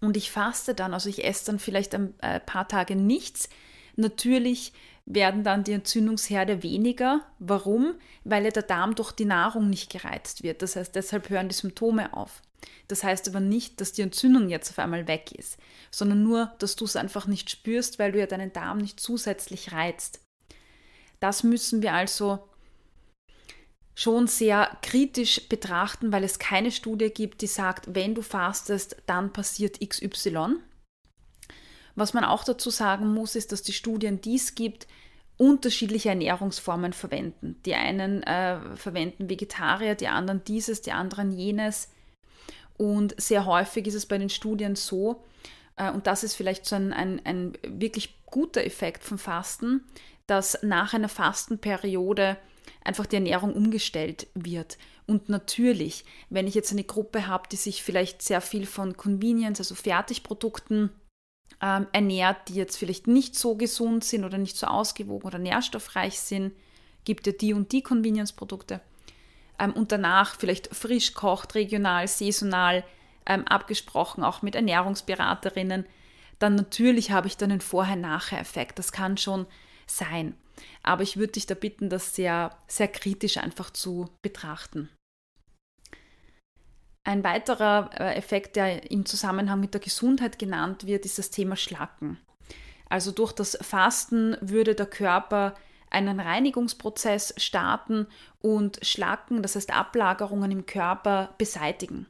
und 0.00 0.16
ich 0.16 0.30
faste 0.30 0.72
dann, 0.72 0.94
also 0.94 1.08
ich 1.08 1.24
esse 1.24 1.46
dann 1.46 1.58
vielleicht 1.58 1.96
ein 1.96 2.14
äh, 2.20 2.38
paar 2.38 2.68
Tage 2.68 2.94
nichts, 2.94 3.48
natürlich 3.96 4.72
werden 5.08 5.42
dann 5.42 5.64
die 5.64 5.72
Entzündungsherde 5.72 6.62
weniger. 6.62 7.22
Warum? 7.38 7.94
Weil 8.24 8.44
ja 8.44 8.50
der 8.50 8.62
Darm 8.62 8.94
durch 8.94 9.12
die 9.12 9.24
Nahrung 9.24 9.70
nicht 9.70 9.90
gereizt 9.90 10.42
wird. 10.42 10.60
Das 10.60 10.76
heißt, 10.76 10.94
deshalb 10.94 11.30
hören 11.30 11.48
die 11.48 11.54
Symptome 11.54 12.12
auf. 12.12 12.42
Das 12.88 13.02
heißt 13.04 13.28
aber 13.28 13.40
nicht, 13.40 13.80
dass 13.80 13.92
die 13.92 14.02
Entzündung 14.02 14.48
jetzt 14.50 14.70
auf 14.70 14.78
einmal 14.78 15.08
weg 15.08 15.32
ist, 15.32 15.58
sondern 15.90 16.22
nur, 16.22 16.52
dass 16.58 16.76
du 16.76 16.84
es 16.84 16.96
einfach 16.96 17.26
nicht 17.26 17.50
spürst, 17.50 17.98
weil 17.98 18.12
du 18.12 18.18
ja 18.18 18.26
deinen 18.26 18.52
Darm 18.52 18.78
nicht 18.78 19.00
zusätzlich 19.00 19.72
reizt. 19.72 20.20
Das 21.20 21.42
müssen 21.42 21.82
wir 21.82 21.94
also 21.94 22.46
schon 23.94 24.26
sehr 24.26 24.76
kritisch 24.82 25.48
betrachten, 25.48 26.12
weil 26.12 26.22
es 26.22 26.38
keine 26.38 26.70
Studie 26.70 27.10
gibt, 27.10 27.40
die 27.40 27.46
sagt, 27.46 27.94
wenn 27.94 28.14
du 28.14 28.22
fastest, 28.22 28.96
dann 29.06 29.32
passiert 29.32 29.80
XY. 29.80 30.56
Was 31.98 32.14
man 32.14 32.24
auch 32.24 32.44
dazu 32.44 32.70
sagen 32.70 33.12
muss, 33.12 33.34
ist, 33.34 33.50
dass 33.50 33.62
die 33.62 33.72
Studien, 33.72 34.20
die 34.20 34.36
es 34.36 34.54
gibt, 34.54 34.86
unterschiedliche 35.36 36.10
Ernährungsformen 36.10 36.92
verwenden. 36.92 37.60
Die 37.66 37.74
einen 37.74 38.22
äh, 38.22 38.60
verwenden 38.76 39.28
Vegetarier, 39.28 39.96
die 39.96 40.06
anderen 40.06 40.44
dieses, 40.44 40.80
die 40.80 40.92
anderen 40.92 41.32
jenes. 41.32 41.88
Und 42.76 43.20
sehr 43.20 43.46
häufig 43.46 43.88
ist 43.88 43.94
es 43.94 44.06
bei 44.06 44.16
den 44.16 44.30
Studien 44.30 44.76
so, 44.76 45.24
äh, 45.74 45.90
und 45.90 46.06
das 46.06 46.22
ist 46.22 46.36
vielleicht 46.36 46.66
so 46.66 46.76
ein, 46.76 46.92
ein, 46.92 47.20
ein 47.24 47.58
wirklich 47.66 48.14
guter 48.26 48.64
Effekt 48.64 49.02
vom 49.02 49.18
Fasten, 49.18 49.84
dass 50.28 50.62
nach 50.62 50.94
einer 50.94 51.08
Fastenperiode 51.08 52.36
einfach 52.84 53.06
die 53.06 53.16
Ernährung 53.16 53.54
umgestellt 53.54 54.28
wird. 54.34 54.78
Und 55.08 55.28
natürlich, 55.28 56.04
wenn 56.30 56.46
ich 56.46 56.54
jetzt 56.54 56.70
eine 56.70 56.84
Gruppe 56.84 57.26
habe, 57.26 57.48
die 57.50 57.56
sich 57.56 57.82
vielleicht 57.82 58.22
sehr 58.22 58.40
viel 58.40 58.66
von 58.66 58.96
Convenience, 58.96 59.58
also 59.58 59.74
Fertigprodukten 59.74 60.90
ähm, 61.60 61.86
ernährt, 61.92 62.48
die 62.48 62.54
jetzt 62.54 62.76
vielleicht 62.76 63.06
nicht 63.06 63.34
so 63.34 63.56
gesund 63.56 64.04
sind 64.04 64.24
oder 64.24 64.38
nicht 64.38 64.56
so 64.56 64.66
ausgewogen 64.66 65.26
oder 65.26 65.38
nährstoffreich 65.38 66.18
sind, 66.20 66.52
gibt 67.04 67.26
ja 67.26 67.32
die 67.32 67.54
und 67.54 67.72
die 67.72 67.82
Convenience-Produkte. 67.82 68.80
Ähm, 69.58 69.72
und 69.72 69.92
danach 69.92 70.36
vielleicht 70.36 70.74
frisch 70.74 71.14
kocht, 71.14 71.54
regional, 71.54 72.06
saisonal, 72.06 72.84
ähm, 73.26 73.46
abgesprochen, 73.46 74.24
auch 74.24 74.42
mit 74.42 74.54
Ernährungsberaterinnen, 74.54 75.84
dann 76.38 76.54
natürlich 76.54 77.10
habe 77.10 77.26
ich 77.26 77.36
dann 77.36 77.50
einen 77.50 77.60
Vorher-Nachher-Effekt. 77.60 78.78
Das 78.78 78.92
kann 78.92 79.16
schon 79.16 79.46
sein. 79.86 80.34
Aber 80.82 81.02
ich 81.02 81.16
würde 81.16 81.32
dich 81.32 81.46
da 81.46 81.54
bitten, 81.54 81.88
das 81.90 82.14
sehr, 82.14 82.56
sehr 82.66 82.88
kritisch 82.88 83.38
einfach 83.38 83.70
zu 83.70 84.08
betrachten. 84.22 84.88
Ein 87.08 87.24
weiterer 87.24 87.88
äh, 87.98 88.16
Effekt, 88.16 88.56
der 88.56 88.90
im 88.90 89.06
Zusammenhang 89.06 89.58
mit 89.60 89.72
der 89.72 89.80
Gesundheit 89.80 90.38
genannt 90.38 90.86
wird, 90.86 91.06
ist 91.06 91.16
das 91.16 91.30
Thema 91.30 91.56
Schlacken. 91.56 92.18
Also 92.90 93.12
durch 93.12 93.32
das 93.32 93.56
Fasten 93.62 94.36
würde 94.42 94.74
der 94.74 94.84
Körper 94.84 95.54
einen 95.88 96.20
Reinigungsprozess 96.20 97.32
starten 97.38 98.08
und 98.42 98.78
Schlacken, 98.82 99.40
das 99.40 99.56
heißt 99.56 99.72
Ablagerungen 99.72 100.50
im 100.50 100.66
Körper, 100.66 101.34
beseitigen. 101.38 102.04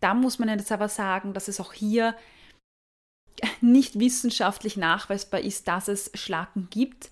Da 0.00 0.14
muss 0.14 0.38
man 0.38 0.48
jetzt 0.48 0.72
aber 0.72 0.88
sagen, 0.88 1.34
dass 1.34 1.48
es 1.48 1.60
auch 1.60 1.74
hier 1.74 2.16
nicht 3.60 3.98
wissenschaftlich 3.98 4.78
nachweisbar 4.78 5.40
ist, 5.40 5.68
dass 5.68 5.88
es 5.88 6.10
Schlacken 6.14 6.68
gibt, 6.70 7.10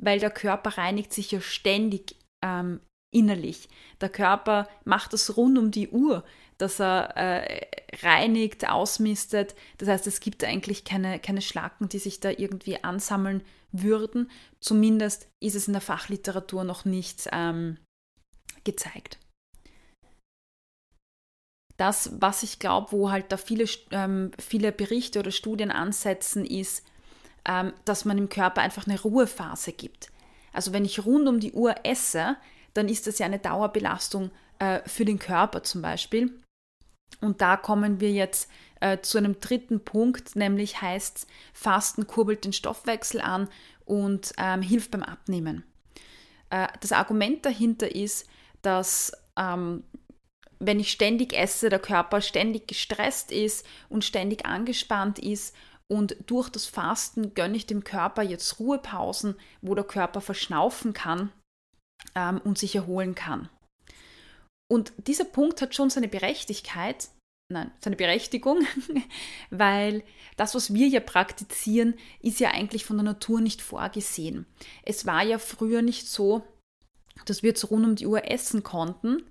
weil 0.00 0.20
der 0.20 0.30
Körper 0.30 0.78
reinigt 0.78 1.12
sich 1.12 1.32
ja 1.32 1.40
ständig 1.40 2.14
ähm, 2.40 2.78
innerlich. 3.12 3.68
Der 4.00 4.08
Körper 4.08 4.68
macht 4.84 5.12
das 5.12 5.36
rund 5.36 5.58
um 5.58 5.72
die 5.72 5.88
Uhr, 5.88 6.24
dass 6.62 6.80
er 6.80 7.16
äh, 7.16 7.66
reinigt, 8.02 8.68
ausmistet. 8.68 9.56
Das 9.78 9.88
heißt, 9.88 10.06
es 10.06 10.20
gibt 10.20 10.44
eigentlich 10.44 10.84
keine, 10.84 11.18
keine 11.18 11.42
Schlacken, 11.42 11.88
die 11.88 11.98
sich 11.98 12.20
da 12.20 12.30
irgendwie 12.30 12.82
ansammeln 12.84 13.42
würden. 13.72 14.30
Zumindest 14.60 15.28
ist 15.40 15.56
es 15.56 15.66
in 15.66 15.72
der 15.72 15.82
Fachliteratur 15.82 16.62
noch 16.62 16.84
nicht 16.84 17.28
ähm, 17.32 17.78
gezeigt. 18.62 19.18
Das, 21.78 22.12
was 22.20 22.44
ich 22.44 22.60
glaube, 22.60 22.92
wo 22.92 23.10
halt 23.10 23.32
da 23.32 23.36
viele, 23.36 23.64
ähm, 23.90 24.30
viele 24.38 24.70
Berichte 24.70 25.18
oder 25.18 25.32
Studien 25.32 25.72
ansetzen, 25.72 26.44
ist, 26.44 26.86
ähm, 27.44 27.72
dass 27.84 28.04
man 28.04 28.18
im 28.18 28.28
Körper 28.28 28.60
einfach 28.60 28.86
eine 28.86 29.00
Ruhephase 29.00 29.72
gibt. 29.72 30.12
Also 30.52 30.72
wenn 30.72 30.84
ich 30.84 31.04
rund 31.04 31.26
um 31.26 31.40
die 31.40 31.52
Uhr 31.52 31.74
esse, 31.82 32.36
dann 32.74 32.88
ist 32.88 33.08
das 33.08 33.18
ja 33.18 33.26
eine 33.26 33.40
Dauerbelastung 33.40 34.30
äh, 34.60 34.80
für 34.86 35.04
den 35.04 35.18
Körper 35.18 35.64
zum 35.64 35.82
Beispiel. 35.82 36.41
Und 37.20 37.40
da 37.40 37.56
kommen 37.56 38.00
wir 38.00 38.10
jetzt 38.10 38.50
äh, 38.80 38.98
zu 39.00 39.18
einem 39.18 39.38
dritten 39.38 39.84
Punkt, 39.84 40.36
nämlich 40.36 40.82
heißt 40.82 41.26
Fasten 41.52 42.06
kurbelt 42.06 42.44
den 42.44 42.52
Stoffwechsel 42.52 43.20
an 43.20 43.48
und 43.84 44.32
ähm, 44.38 44.62
hilft 44.62 44.90
beim 44.90 45.02
Abnehmen. 45.02 45.64
Äh, 46.50 46.68
das 46.80 46.92
Argument 46.92 47.44
dahinter 47.44 47.94
ist, 47.94 48.28
dass 48.62 49.12
ähm, 49.36 49.84
wenn 50.58 50.78
ich 50.78 50.92
ständig 50.92 51.32
esse, 51.32 51.68
der 51.68 51.80
Körper 51.80 52.20
ständig 52.20 52.68
gestresst 52.68 53.32
ist 53.32 53.66
und 53.88 54.04
ständig 54.04 54.46
angespannt 54.46 55.18
ist 55.18 55.54
und 55.88 56.16
durch 56.26 56.48
das 56.48 56.66
Fasten 56.66 57.34
gönne 57.34 57.56
ich 57.56 57.66
dem 57.66 57.84
Körper 57.84 58.22
jetzt 58.22 58.58
Ruhepausen, 58.58 59.34
wo 59.60 59.74
der 59.74 59.84
Körper 59.84 60.20
verschnaufen 60.20 60.92
kann 60.92 61.32
ähm, 62.14 62.40
und 62.44 62.58
sich 62.58 62.76
erholen 62.76 63.14
kann. 63.14 63.48
Und 64.72 64.94
dieser 64.96 65.26
Punkt 65.26 65.60
hat 65.60 65.74
schon 65.74 65.90
seine 65.90 66.08
Berechtigkeit, 66.08 67.10
nein, 67.52 67.70
seine 67.80 67.94
Berechtigung, 67.94 68.66
weil 69.50 70.02
das, 70.38 70.54
was 70.54 70.72
wir 70.72 70.88
ja 70.88 71.00
praktizieren, 71.00 71.92
ist 72.22 72.40
ja 72.40 72.52
eigentlich 72.52 72.86
von 72.86 72.96
der 72.96 73.04
Natur 73.04 73.42
nicht 73.42 73.60
vorgesehen. 73.60 74.46
Es 74.82 75.04
war 75.04 75.22
ja 75.24 75.36
früher 75.36 75.82
nicht 75.82 76.08
so, 76.08 76.42
dass 77.26 77.42
wir 77.42 77.50
jetzt 77.50 77.70
rund 77.70 77.84
um 77.84 77.96
die 77.96 78.06
Uhr 78.06 78.30
essen 78.30 78.62
konnten. 78.62 79.22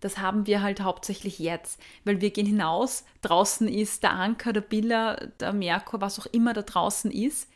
Das 0.00 0.18
haben 0.18 0.46
wir 0.46 0.60
halt 0.60 0.82
hauptsächlich 0.82 1.38
jetzt, 1.38 1.80
weil 2.04 2.20
wir 2.20 2.30
gehen 2.30 2.44
hinaus, 2.44 3.04
draußen 3.22 3.68
ist 3.68 4.02
der 4.02 4.12
Anker, 4.12 4.52
der 4.52 4.60
Biller, 4.60 5.28
der 5.40 5.54
Merkur, 5.54 6.02
was 6.02 6.20
auch 6.20 6.26
immer 6.26 6.52
da 6.52 6.60
draußen 6.60 7.10
ist 7.10 7.48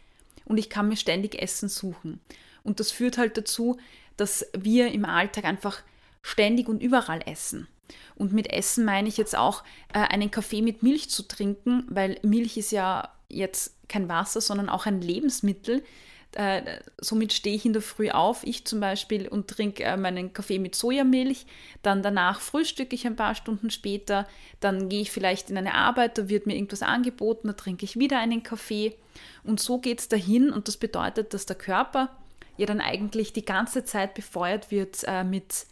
und 0.47 0.57
ich 0.57 0.71
kann 0.71 0.89
mir 0.89 0.97
ständig 0.97 1.35
Essen 1.35 1.69
suchen. 1.69 2.19
Und 2.63 2.81
das 2.81 2.93
führt 2.93 3.19
halt 3.19 3.37
dazu, 3.37 3.77
dass 4.17 4.47
wir 4.57 4.91
im 4.91 5.05
Alltag 5.05 5.45
einfach 5.45 5.83
ständig 6.27 6.69
und 6.69 6.83
überall 6.83 7.21
essen. 7.25 7.69
Und 8.17 8.33
mit 8.33 8.53
Essen 8.53 8.85
meine 8.85 9.09
ich 9.09 9.17
jetzt 9.17 9.37
auch, 9.37 9.63
äh, 9.93 9.99
einen 9.99 10.31
Kaffee 10.31 10.61
mit 10.61 10.83
Milch 10.83 11.09
zu 11.09 11.23
trinken, 11.23 11.85
weil 11.89 12.19
Milch 12.23 12.57
ist 12.57 12.73
ja 12.73 13.11
jetzt 13.29 13.77
kein 13.89 14.09
Wasser, 14.09 14.41
sondern 14.41 14.69
auch 14.69 14.87
ein 14.87 15.01
Lebensmittel. 15.01 15.85
Äh, 16.33 16.81
somit 16.99 17.33
stehe 17.33 17.55
ich 17.55 17.65
in 17.65 17.73
der 17.73 17.83
Früh 17.83 18.11
auf, 18.11 18.45
ich 18.45 18.65
zum 18.65 18.81
Beispiel, 18.81 19.29
und 19.29 19.49
trinke 19.49 19.85
äh, 19.85 19.97
meinen 19.97 20.33
Kaffee 20.33 20.59
mit 20.59 20.75
Sojamilch. 20.75 21.47
Dann 21.83 22.03
danach 22.03 22.41
frühstücke 22.41 22.95
ich 22.95 23.07
ein 23.07 23.17
paar 23.17 23.35
Stunden 23.37 23.71
später. 23.71 24.27
Dann 24.59 24.89
gehe 24.89 25.03
ich 25.03 25.13
vielleicht 25.13 25.51
in 25.51 25.57
eine 25.57 25.75
Arbeit, 25.75 26.19
da 26.19 26.29
wird 26.29 26.47
mir 26.47 26.55
irgendwas 26.55 26.83
angeboten, 26.83 27.47
da 27.49 27.53
trinke 27.53 27.85
ich 27.85 27.99
wieder 27.99 28.19
einen 28.19 28.43
Kaffee. 28.43 28.97
Und 29.45 29.61
so 29.61 29.79
geht 29.79 30.01
es 30.01 30.09
dahin. 30.09 30.51
Und 30.51 30.67
das 30.67 30.77
bedeutet, 30.77 31.33
dass 31.35 31.47
der 31.47 31.57
Körper 31.57 32.11
ja 32.57 32.67
dann 32.67 32.81
eigentlich 32.81 33.33
die 33.33 33.45
ganze 33.45 33.85
Zeit 33.85 34.15
befeuert 34.15 34.71
wird 34.71 35.05
äh, 35.07 35.23
mit 35.23 35.67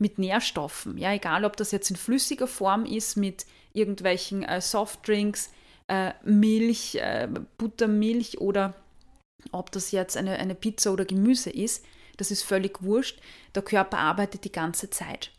mit 0.00 0.18
Nährstoffen. 0.18 0.98
Ja, 0.98 1.12
egal 1.12 1.44
ob 1.44 1.56
das 1.56 1.70
jetzt 1.70 1.90
in 1.90 1.96
flüssiger 1.96 2.46
Form 2.46 2.84
ist, 2.84 3.16
mit 3.16 3.46
irgendwelchen 3.72 4.42
äh, 4.42 4.60
Softdrinks, 4.60 5.50
äh, 5.88 6.12
Milch, 6.24 6.96
äh, 6.96 7.28
Buttermilch 7.58 8.40
oder 8.40 8.74
ob 9.52 9.70
das 9.72 9.90
jetzt 9.92 10.16
eine, 10.16 10.38
eine 10.38 10.54
Pizza 10.54 10.92
oder 10.92 11.04
Gemüse 11.04 11.50
ist, 11.50 11.84
das 12.16 12.30
ist 12.30 12.42
völlig 12.42 12.82
wurscht. 12.82 13.20
Der 13.54 13.62
Körper 13.62 13.98
arbeitet 13.98 14.44
die 14.44 14.52
ganze 14.52 14.90
Zeit. 14.90 15.32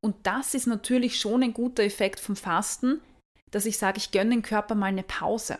Und 0.00 0.16
das 0.26 0.54
ist 0.54 0.66
natürlich 0.66 1.18
schon 1.18 1.42
ein 1.42 1.54
guter 1.54 1.82
Effekt 1.82 2.20
vom 2.20 2.36
Fasten, 2.36 3.00
dass 3.50 3.66
ich 3.66 3.78
sage, 3.78 3.98
ich 3.98 4.10
gönne 4.10 4.30
dem 4.30 4.42
Körper 4.42 4.74
mal 4.74 4.86
eine 4.86 5.02
Pause. 5.02 5.58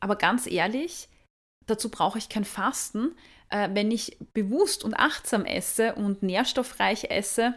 Aber 0.00 0.16
ganz 0.16 0.46
ehrlich, 0.46 1.08
dazu 1.66 1.90
brauche 1.90 2.18
ich 2.18 2.28
kein 2.28 2.44
Fasten, 2.44 3.14
äh, 3.50 3.68
wenn 3.72 3.90
ich 3.90 4.18
bewusst 4.32 4.84
und 4.84 4.94
achtsam 4.94 5.44
esse 5.44 5.94
und 5.94 6.22
nährstoffreich 6.22 7.10
esse, 7.10 7.54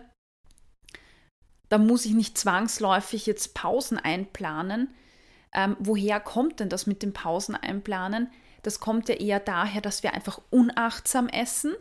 dann 1.69 1.85
muss 1.85 2.05
ich 2.05 2.13
nicht 2.13 2.37
zwangsläufig 2.37 3.25
jetzt 3.25 3.53
Pausen 3.53 3.97
einplanen. 3.97 4.93
Ähm, 5.53 5.75
woher 5.79 6.19
kommt 6.19 6.59
denn 6.59 6.69
das 6.69 6.87
mit 6.87 7.03
dem 7.03 7.13
Pausen 7.13 7.55
einplanen? 7.55 8.29
Das 8.63 8.79
kommt 8.79 9.09
ja 9.09 9.15
eher 9.15 9.39
daher, 9.39 9.81
dass 9.81 10.03
wir 10.03 10.13
einfach 10.13 10.39
unachtsam 10.49 11.27
essen 11.27 11.75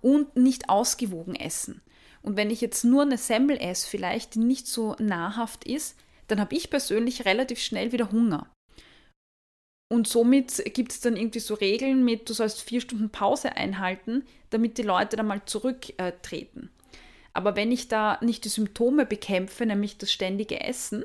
und 0.00 0.36
nicht 0.36 0.68
ausgewogen 0.68 1.34
essen. 1.34 1.82
Und 2.22 2.36
wenn 2.36 2.50
ich 2.50 2.60
jetzt 2.60 2.84
nur 2.84 3.02
eine 3.02 3.18
Semmel 3.18 3.56
esse, 3.60 3.88
vielleicht, 3.88 4.34
die 4.34 4.40
nicht 4.40 4.66
so 4.66 4.94
nahrhaft 4.98 5.64
ist, 5.64 5.98
dann 6.28 6.40
habe 6.40 6.54
ich 6.54 6.70
persönlich 6.70 7.24
relativ 7.24 7.60
schnell 7.60 7.92
wieder 7.92 8.12
Hunger. 8.12 8.48
Und 9.92 10.08
somit 10.08 10.62
gibt 10.72 10.92
es 10.92 11.00
dann 11.00 11.18
irgendwie 11.18 11.40
so 11.40 11.52
Regeln 11.52 12.02
mit, 12.02 12.26
du 12.26 12.32
sollst 12.32 12.62
vier 12.62 12.80
Stunden 12.80 13.10
Pause 13.10 13.56
einhalten, 13.56 14.24
damit 14.48 14.78
die 14.78 14.82
Leute 14.82 15.16
dann 15.16 15.26
mal 15.26 15.44
zurücktreten. 15.44 16.70
Aber 17.34 17.56
wenn 17.56 17.70
ich 17.70 17.88
da 17.88 18.18
nicht 18.22 18.46
die 18.46 18.48
Symptome 18.48 19.04
bekämpfe, 19.04 19.66
nämlich 19.66 19.98
das 19.98 20.10
ständige 20.10 20.62
Essen, 20.62 21.04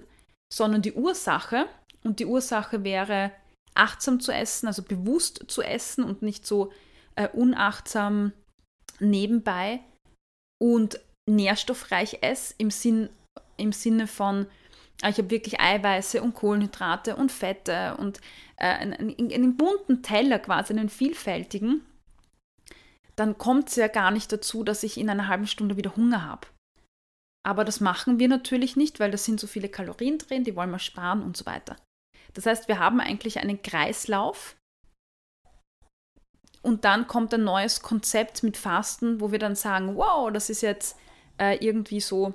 sondern 0.53 0.81
die 0.81 0.93
Ursache, 0.93 1.65
und 2.05 2.21
die 2.21 2.25
Ursache 2.25 2.85
wäre 2.85 3.33
achtsam 3.75 4.21
zu 4.21 4.31
essen, 4.31 4.67
also 4.67 4.83
bewusst 4.83 5.43
zu 5.49 5.61
essen 5.63 6.05
und 6.05 6.21
nicht 6.21 6.47
so 6.47 6.71
äh, 7.15 7.27
unachtsam 7.27 8.31
nebenbei 9.01 9.81
und 10.61 11.01
nährstoffreich 11.29 12.19
esse 12.21 12.55
im, 12.57 12.71
Sinn, 12.71 13.09
im 13.57 13.73
Sinne 13.73 14.07
von 14.07 14.47
ich 15.03 15.17
habe 15.17 15.29
wirklich 15.29 15.59
Eiweiße 15.59 16.21
und 16.21 16.33
Kohlenhydrate 16.33 17.15
und 17.15 17.31
Fette 17.31 17.95
und 17.97 18.19
äh, 18.57 18.65
einen, 18.65 19.15
einen 19.31 19.57
bunten 19.57 20.01
Teller 20.01 20.39
quasi, 20.39 20.73
einen 20.73 20.89
vielfältigen. 20.89 21.85
Dann 23.15 23.37
kommt 23.37 23.69
es 23.69 23.75
ja 23.75 23.87
gar 23.87 24.11
nicht 24.11 24.31
dazu, 24.31 24.63
dass 24.63 24.83
ich 24.83 24.97
in 24.97 25.09
einer 25.09 25.27
halben 25.27 25.47
Stunde 25.47 25.77
wieder 25.77 25.95
Hunger 25.95 26.23
habe. 26.23 26.47
Aber 27.45 27.63
das 27.63 27.79
machen 27.79 28.19
wir 28.19 28.27
natürlich 28.27 28.75
nicht, 28.75 28.99
weil 28.99 29.11
da 29.11 29.17
sind 29.17 29.39
so 29.39 29.47
viele 29.47 29.69
Kalorien 29.69 30.17
drin, 30.17 30.43
die 30.43 30.55
wollen 30.55 30.71
wir 30.71 30.79
sparen 30.79 31.21
und 31.21 31.37
so 31.37 31.45
weiter. 31.45 31.77
Das 32.33 32.45
heißt, 32.45 32.67
wir 32.67 32.79
haben 32.79 32.99
eigentlich 32.99 33.39
einen 33.39 33.61
Kreislauf 33.61 34.57
und 36.61 36.85
dann 36.85 37.07
kommt 37.07 37.33
ein 37.33 37.43
neues 37.43 37.81
Konzept 37.81 38.43
mit 38.43 38.57
Fasten, 38.57 39.21
wo 39.21 39.31
wir 39.31 39.39
dann 39.39 39.55
sagen, 39.55 39.95
wow, 39.95 40.31
das 40.31 40.49
ist 40.49 40.61
jetzt 40.61 40.97
äh, 41.39 41.63
irgendwie 41.65 42.01
so 42.01 42.33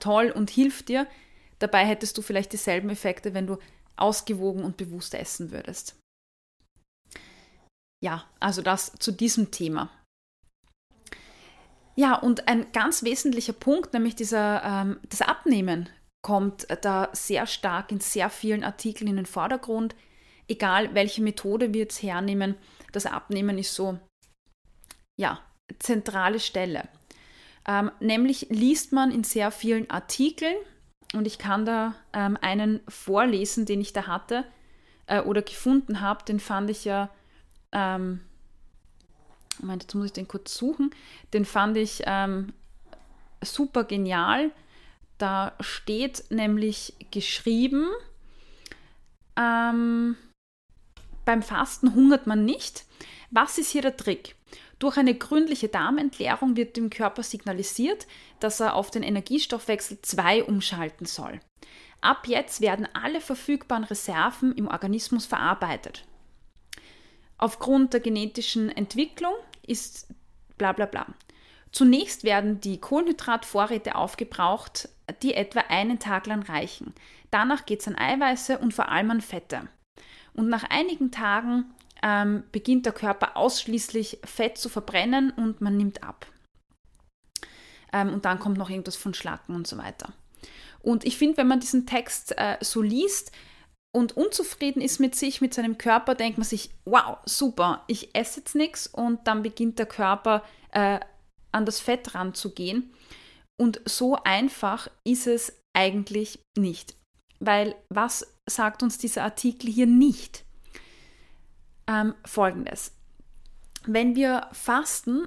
toll 0.00 0.30
und 0.30 0.50
hilft 0.50 0.88
dir. 0.88 1.06
Dabei 1.58 1.84
hättest 1.84 2.16
du 2.18 2.22
vielleicht 2.22 2.52
dieselben 2.52 2.90
Effekte, 2.90 3.34
wenn 3.34 3.46
du 3.46 3.58
ausgewogen 3.96 4.64
und 4.64 4.76
bewusst 4.76 5.14
essen 5.14 5.50
würdest. 5.50 5.96
Ja, 8.02 8.24
also 8.40 8.62
das 8.62 8.92
zu 8.98 9.12
diesem 9.12 9.50
Thema. 9.50 9.90
Ja, 11.96 12.14
und 12.14 12.48
ein 12.48 12.72
ganz 12.72 13.02
wesentlicher 13.02 13.52
Punkt, 13.52 13.92
nämlich 13.92 14.14
dieser, 14.14 14.62
ähm, 14.64 15.00
das 15.08 15.20
Abnehmen, 15.20 15.88
kommt 16.22 16.66
da 16.82 17.10
sehr 17.12 17.46
stark 17.46 17.92
in 17.92 18.00
sehr 18.00 18.30
vielen 18.30 18.64
Artikeln 18.64 19.08
in 19.08 19.16
den 19.16 19.26
Vordergrund. 19.26 19.94
Egal 20.48 20.94
welche 20.94 21.22
Methode 21.22 21.72
wir 21.72 21.82
jetzt 21.82 22.02
hernehmen, 22.02 22.56
das 22.92 23.06
Abnehmen 23.06 23.58
ist 23.58 23.74
so, 23.74 23.98
ja, 25.18 25.40
zentrale 25.78 26.40
Stelle. 26.40 26.88
Ähm, 27.66 27.90
nämlich 28.00 28.46
liest 28.50 28.92
man 28.92 29.10
in 29.10 29.24
sehr 29.24 29.50
vielen 29.50 29.88
Artikeln, 29.90 30.56
und 31.12 31.26
ich 31.26 31.38
kann 31.38 31.66
da 31.66 31.94
ähm, 32.12 32.38
einen 32.40 32.80
vorlesen, 32.88 33.66
den 33.66 33.80
ich 33.80 33.92
da 33.92 34.06
hatte 34.06 34.44
äh, 35.06 35.20
oder 35.20 35.42
gefunden 35.42 36.00
habe, 36.00 36.24
den 36.24 36.38
fand 36.38 36.70
ich 36.70 36.84
ja, 36.84 37.10
ähm, 37.72 38.20
Moment, 39.58 39.82
jetzt 39.82 39.94
muss 39.94 40.06
ich 40.06 40.12
den 40.12 40.28
kurz 40.28 40.56
suchen, 40.56 40.94
den 41.32 41.44
fand 41.44 41.76
ich 41.76 42.02
ähm, 42.06 42.52
super 43.42 43.84
genial. 43.84 44.52
Da 45.18 45.52
steht 45.60 46.24
nämlich 46.30 46.94
geschrieben, 47.10 47.90
ähm, 49.36 50.16
beim 51.24 51.42
Fasten 51.42 51.94
hungert 51.94 52.26
man 52.26 52.44
nicht. 52.44 52.86
Was 53.30 53.58
ist 53.58 53.70
hier 53.70 53.82
der 53.82 53.96
Trick? 53.96 54.36
Durch 54.80 54.96
eine 54.96 55.14
gründliche 55.14 55.68
Darmentleerung 55.68 56.56
wird 56.56 56.76
dem 56.76 56.90
Körper 56.90 57.22
signalisiert, 57.22 58.06
dass 58.40 58.60
er 58.60 58.74
auf 58.74 58.90
den 58.90 59.02
Energiestoffwechsel 59.02 60.00
2 60.00 60.44
umschalten 60.44 61.06
soll. 61.06 61.38
Ab 62.00 62.26
jetzt 62.26 62.62
werden 62.62 62.88
alle 62.94 63.20
verfügbaren 63.20 63.84
Reserven 63.84 64.52
im 64.56 64.68
Organismus 64.68 65.26
verarbeitet. 65.26 66.06
Aufgrund 67.36 67.92
der 67.92 68.00
genetischen 68.00 68.70
Entwicklung 68.70 69.34
ist 69.66 70.08
bla 70.56 70.72
bla 70.72 70.86
bla. 70.86 71.06
Zunächst 71.72 72.24
werden 72.24 72.60
die 72.60 72.80
Kohlenhydratvorräte 72.80 73.96
aufgebraucht, 73.96 74.88
die 75.22 75.34
etwa 75.34 75.60
einen 75.68 75.98
Tag 75.98 76.26
lang 76.26 76.42
reichen. 76.42 76.94
Danach 77.30 77.66
geht 77.66 77.80
es 77.80 77.88
an 77.88 77.96
Eiweiße 77.96 78.58
und 78.58 78.72
vor 78.72 78.88
allem 78.88 79.10
an 79.10 79.20
Fette. 79.20 79.68
Und 80.32 80.48
nach 80.48 80.64
einigen 80.64 81.10
Tagen 81.10 81.66
ähm, 82.02 82.44
beginnt 82.52 82.86
der 82.86 82.92
Körper 82.92 83.36
ausschließlich 83.36 84.20
Fett 84.24 84.58
zu 84.58 84.68
verbrennen 84.68 85.30
und 85.30 85.60
man 85.60 85.76
nimmt 85.76 86.02
ab. 86.02 86.26
Ähm, 87.92 88.12
und 88.12 88.24
dann 88.24 88.38
kommt 88.38 88.58
noch 88.58 88.70
irgendwas 88.70 88.96
von 88.96 89.14
Schlacken 89.14 89.54
und 89.54 89.66
so 89.66 89.76
weiter. 89.78 90.12
Und 90.82 91.04
ich 91.04 91.18
finde, 91.18 91.38
wenn 91.38 91.48
man 91.48 91.60
diesen 91.60 91.86
Text 91.86 92.36
äh, 92.38 92.56
so 92.60 92.80
liest 92.80 93.32
und 93.92 94.16
unzufrieden 94.16 94.80
ist 94.80 95.00
mit 95.00 95.14
sich, 95.14 95.40
mit 95.40 95.52
seinem 95.52 95.76
Körper, 95.76 96.14
denkt 96.14 96.38
man 96.38 96.46
sich, 96.46 96.70
wow, 96.84 97.18
super, 97.26 97.84
ich 97.86 98.14
esse 98.14 98.40
jetzt 98.40 98.54
nichts 98.54 98.86
und 98.86 99.26
dann 99.26 99.42
beginnt 99.42 99.78
der 99.78 99.86
Körper 99.86 100.44
äh, 100.72 101.00
an 101.52 101.66
das 101.66 101.80
Fett 101.80 102.14
ranzugehen. 102.14 102.94
Und 103.60 103.80
so 103.84 104.16
einfach 104.24 104.88
ist 105.04 105.26
es 105.26 105.60
eigentlich 105.74 106.38
nicht. 106.56 106.94
Weil 107.40 107.74
was 107.88 108.34
sagt 108.48 108.82
uns 108.82 108.96
dieser 108.96 109.24
Artikel 109.24 109.70
hier 109.70 109.86
nicht? 109.86 110.44
Ähm, 111.90 112.14
folgendes. 112.24 112.92
Wenn 113.86 114.14
wir 114.14 114.48
fasten, 114.52 115.26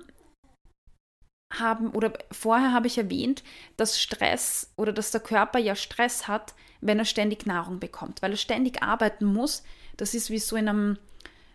haben, 1.60 1.92
oder 1.92 2.14
vorher 2.32 2.74
habe 2.74 2.88
ich 2.88 2.98
erwähnt, 2.98 3.44
dass 3.78 4.02
Stress 4.02 4.74
oder 4.76 4.92
dass 4.92 5.12
der 5.12 5.22
Körper 5.22 5.60
ja 5.60 5.76
Stress 5.76 6.28
hat, 6.28 6.54
wenn 6.82 7.00
er 7.00 7.06
ständig 7.06 7.46
Nahrung 7.46 7.80
bekommt, 7.80 8.22
weil 8.22 8.32
er 8.32 8.38
ständig 8.38 8.82
arbeiten 8.82 9.26
muss. 9.26 9.64
Das 9.98 10.14
ist 10.14 10.30
wie 10.30 10.40
so 10.40 10.56
in 10.56 10.68
einem, 10.68 10.98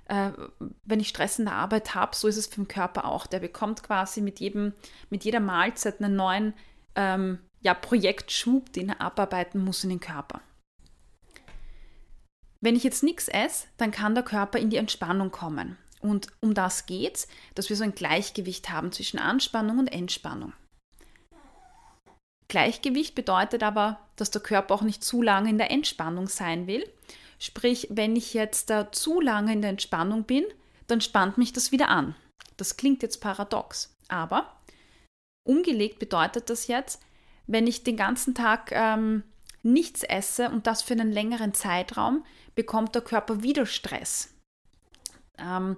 äh, 0.06 0.30
wenn 0.84 1.00
ich 1.00 1.08
Stress 1.08 1.38
in 1.38 1.46
der 1.46 1.54
Arbeit 1.54 1.94
habe, 1.94 2.16
so 2.16 2.28
ist 2.28 2.36
es 2.36 2.46
für 2.46 2.56
den 2.62 2.68
Körper 2.68 3.04
auch. 3.04 3.26
Der 3.26 3.40
bekommt 3.40 3.82
quasi 3.82 4.20
mit, 4.20 4.40
jedem, 4.40 4.72
mit 5.10 5.24
jeder 5.24 5.40
Mahlzeit 5.40 6.00
einen 6.00 6.16
neuen 6.16 6.54
ähm, 6.94 7.40
ja, 7.60 7.74
Projektschub, 7.74 8.72
den 8.72 8.90
er 8.90 9.00
abarbeiten 9.00 9.62
muss 9.62 9.84
in 9.84 9.90
den 9.90 10.00
Körper. 10.00 10.40
Wenn 12.60 12.76
ich 12.76 12.82
jetzt 12.82 13.02
nichts 13.02 13.28
esse, 13.28 13.66
dann 13.76 13.90
kann 13.90 14.14
der 14.14 14.24
Körper 14.24 14.58
in 14.58 14.70
die 14.70 14.76
Entspannung 14.76 15.30
kommen. 15.30 15.76
Und 16.00 16.28
um 16.40 16.54
das 16.54 16.86
geht's, 16.86 17.28
dass 17.54 17.68
wir 17.68 17.76
so 17.76 17.84
ein 17.84 17.94
Gleichgewicht 17.94 18.70
haben 18.70 18.92
zwischen 18.92 19.18
Anspannung 19.18 19.78
und 19.78 19.88
Entspannung. 19.88 20.52
Gleichgewicht 22.48 23.14
bedeutet 23.14 23.62
aber, 23.62 24.00
dass 24.16 24.30
der 24.30 24.42
Körper 24.42 24.74
auch 24.74 24.82
nicht 24.82 25.04
zu 25.04 25.22
lange 25.22 25.50
in 25.50 25.58
der 25.58 25.70
Entspannung 25.70 26.28
sein 26.28 26.66
will. 26.66 26.88
Sprich, 27.38 27.88
wenn 27.90 28.16
ich 28.16 28.34
jetzt 28.34 28.70
da 28.70 28.90
zu 28.90 29.20
lange 29.20 29.52
in 29.52 29.60
der 29.60 29.70
Entspannung 29.70 30.24
bin, 30.24 30.44
dann 30.86 31.00
spannt 31.00 31.36
mich 31.38 31.52
das 31.52 31.72
wieder 31.72 31.88
an. 31.88 32.16
Das 32.56 32.76
klingt 32.76 33.02
jetzt 33.02 33.20
paradox, 33.20 33.94
aber 34.08 34.56
umgelegt 35.46 35.98
bedeutet 35.98 36.50
das 36.50 36.66
jetzt, 36.66 37.00
wenn 37.46 37.66
ich 37.66 37.84
den 37.84 37.96
ganzen 37.96 38.34
Tag 38.34 38.72
ähm, 38.72 39.22
nichts 39.62 40.02
esse 40.02 40.48
und 40.50 40.66
das 40.66 40.82
für 40.82 40.94
einen 40.94 41.12
längeren 41.12 41.54
Zeitraum, 41.54 42.24
bekommt 42.54 42.94
der 42.94 43.02
Körper 43.02 43.42
wieder 43.42 43.66
Stress. 43.66 44.34
Ähm, 45.38 45.76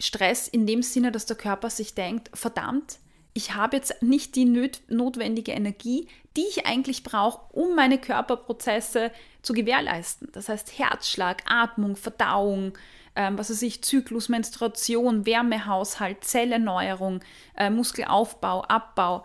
Stress 0.00 0.48
in 0.48 0.66
dem 0.66 0.82
Sinne, 0.82 1.12
dass 1.12 1.26
der 1.26 1.36
Körper 1.36 1.70
sich 1.70 1.94
denkt, 1.94 2.30
verdammt, 2.34 2.98
ich 3.32 3.54
habe 3.54 3.76
jetzt 3.76 4.02
nicht 4.02 4.34
die 4.34 4.44
notwendige 4.88 5.52
Energie, 5.52 6.08
die 6.36 6.44
ich 6.48 6.66
eigentlich 6.66 7.04
brauche, 7.04 7.54
um 7.54 7.76
meine 7.76 7.98
Körperprozesse 7.98 9.12
zu 9.42 9.52
gewährleisten. 9.52 10.28
Das 10.32 10.48
heißt 10.48 10.78
Herzschlag, 10.78 11.42
Atmung, 11.46 11.96
Verdauung, 11.96 12.76
ähm, 13.14 13.38
was 13.38 13.50
weiß 13.50 13.62
ich, 13.62 13.82
Zyklus, 13.82 14.28
Menstruation, 14.28 15.26
Wärmehaushalt, 15.26 16.24
Zellerneuerung, 16.24 17.20
äh, 17.56 17.70
Muskelaufbau, 17.70 18.62
Abbau, 18.62 19.24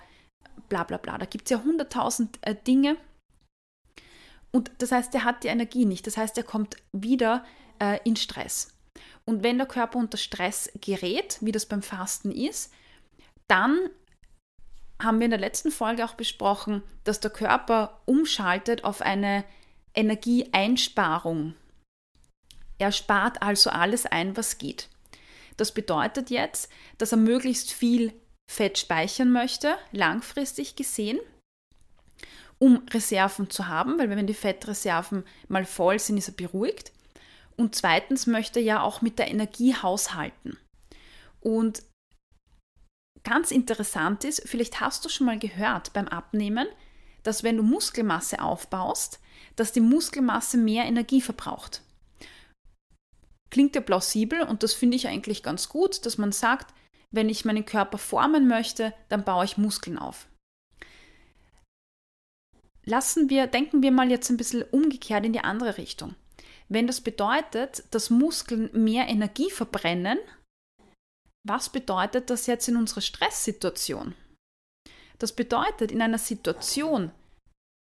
bla 0.69 0.84
bla 0.84 0.97
bla. 0.97 1.17
Da 1.17 1.25
gibt 1.25 1.45
es 1.45 1.51
ja 1.51 1.63
hunderttausend 1.63 2.38
äh, 2.41 2.56
Dinge. 2.56 2.97
Und 4.51 4.71
das 4.78 4.91
heißt, 4.91 5.13
er 5.15 5.23
hat 5.23 5.43
die 5.43 5.49
Energie 5.49 5.86
nicht. 5.86 6.08
Das 6.08 6.17
heißt, 6.17 6.38
er 6.38 6.43
kommt 6.43 6.78
wieder 6.93 7.43
äh, 7.80 7.99
in 8.04 8.15
Stress. 8.15 8.73
Und 9.25 9.43
wenn 9.43 9.58
der 9.58 9.67
Körper 9.67 9.99
unter 9.99 10.17
Stress 10.17 10.71
gerät, 10.80 11.38
wie 11.41 11.51
das 11.51 11.65
beim 11.65 11.82
Fasten 11.82 12.32
ist, 12.32 12.71
dann 13.47 13.89
haben 15.01 15.19
wir 15.19 15.25
in 15.25 15.32
der 15.32 15.39
letzten 15.39 15.71
Folge 15.71 16.06
auch 16.06 16.13
besprochen, 16.13 16.84
dass 17.04 17.19
der 17.19 17.32
Körper 17.32 18.01
umschaltet 18.06 18.84
auf 18.84 19.01
eine 19.01 19.43
Energieeinsparung. 19.93 21.56
Er 22.78 22.91
spart 22.91 23.41
also 23.41 23.69
alles 23.69 24.06
ein, 24.06 24.38
was 24.38 24.58
geht. 24.58 24.89
Das 25.58 25.73
bedeutet 25.73 26.30
jetzt, 26.30 26.69
dass 26.97 27.12
er 27.12 27.17
möglichst 27.17 27.71
viel 27.71 28.13
Fett 28.47 28.77
speichern 28.77 29.31
möchte, 29.31 29.77
langfristig 29.91 30.75
gesehen, 30.75 31.19
um 32.60 32.86
Reserven 32.89 33.49
zu 33.49 33.67
haben, 33.67 33.97
weil 33.97 34.10
wenn 34.10 34.27
die 34.27 34.34
Fettreserven 34.34 35.23
mal 35.47 35.65
voll 35.65 35.99
sind, 35.99 36.17
ist 36.17 36.29
er 36.29 36.36
beruhigt. 36.36 36.91
Und 37.58 37.75
zweitens 37.75 38.27
möchte 38.27 38.60
er 38.60 38.65
ja 38.65 38.81
auch 38.81 39.01
mit 39.01 39.19
der 39.19 39.29
Energie 39.29 39.75
haushalten. 39.75 40.58
Und 41.41 41.84
ganz 43.23 43.51
interessant 43.51 44.23
ist, 44.23 44.47
vielleicht 44.47 44.79
hast 44.79 45.03
du 45.05 45.10
schon 45.10 45.25
mal 45.25 45.39
gehört 45.39 45.93
beim 45.93 46.08
Abnehmen, 46.08 46.67
dass 47.23 47.43
wenn 47.43 47.58
du 47.58 47.63
Muskelmasse 47.63 48.41
aufbaust, 48.41 49.19
dass 49.55 49.71
die 49.71 49.81
Muskelmasse 49.81 50.58
mehr 50.58 50.86
Energie 50.86 51.21
verbraucht. 51.21 51.81
Klingt 53.49 53.75
ja 53.75 53.81
plausibel 53.81 54.41
und 54.41 54.63
das 54.63 54.73
finde 54.73 54.97
ich 54.97 55.08
eigentlich 55.08 55.43
ganz 55.43 55.69
gut, 55.69 56.05
dass 56.05 56.17
man 56.17 56.31
sagt, 56.31 56.73
wenn 57.15 57.30
ich 57.30 57.45
meinen 57.45 57.65
Körper 57.65 57.97
formen 57.97 58.47
möchte, 58.47 58.93
dann 59.10 59.23
baue 59.23 59.45
ich 59.45 59.58
Muskeln 59.58 59.97
auf. 59.97 60.28
Lassen 62.86 63.30
wir, 63.30 63.47
denken 63.47 63.82
wir 63.82 63.91
mal 63.91 64.12
jetzt 64.12 64.30
ein 64.30 64.38
bisschen 64.38 64.62
umgekehrt 64.63 65.25
in 65.25 65.34
die 65.34 65.39
andere 65.39 65.78
Richtung. 65.78 66.15
Wenn 66.67 66.88
das 66.88 67.01
bedeutet, 67.01 67.84
dass 67.91 68.10
Muskeln 68.10 68.69
mehr 68.73 69.08
Energie 69.08 69.49
verbrennen, 69.49 70.19
was 71.43 71.69
bedeutet 71.69 72.30
das 72.30 72.47
jetzt 72.47 72.67
in 72.67 72.75
unserer 72.75 73.01
Stresssituation? 73.01 74.15
Das 75.19 75.34
bedeutet 75.34 75.91
in 75.91 76.01
einer 76.01 76.17
Situation, 76.17 77.12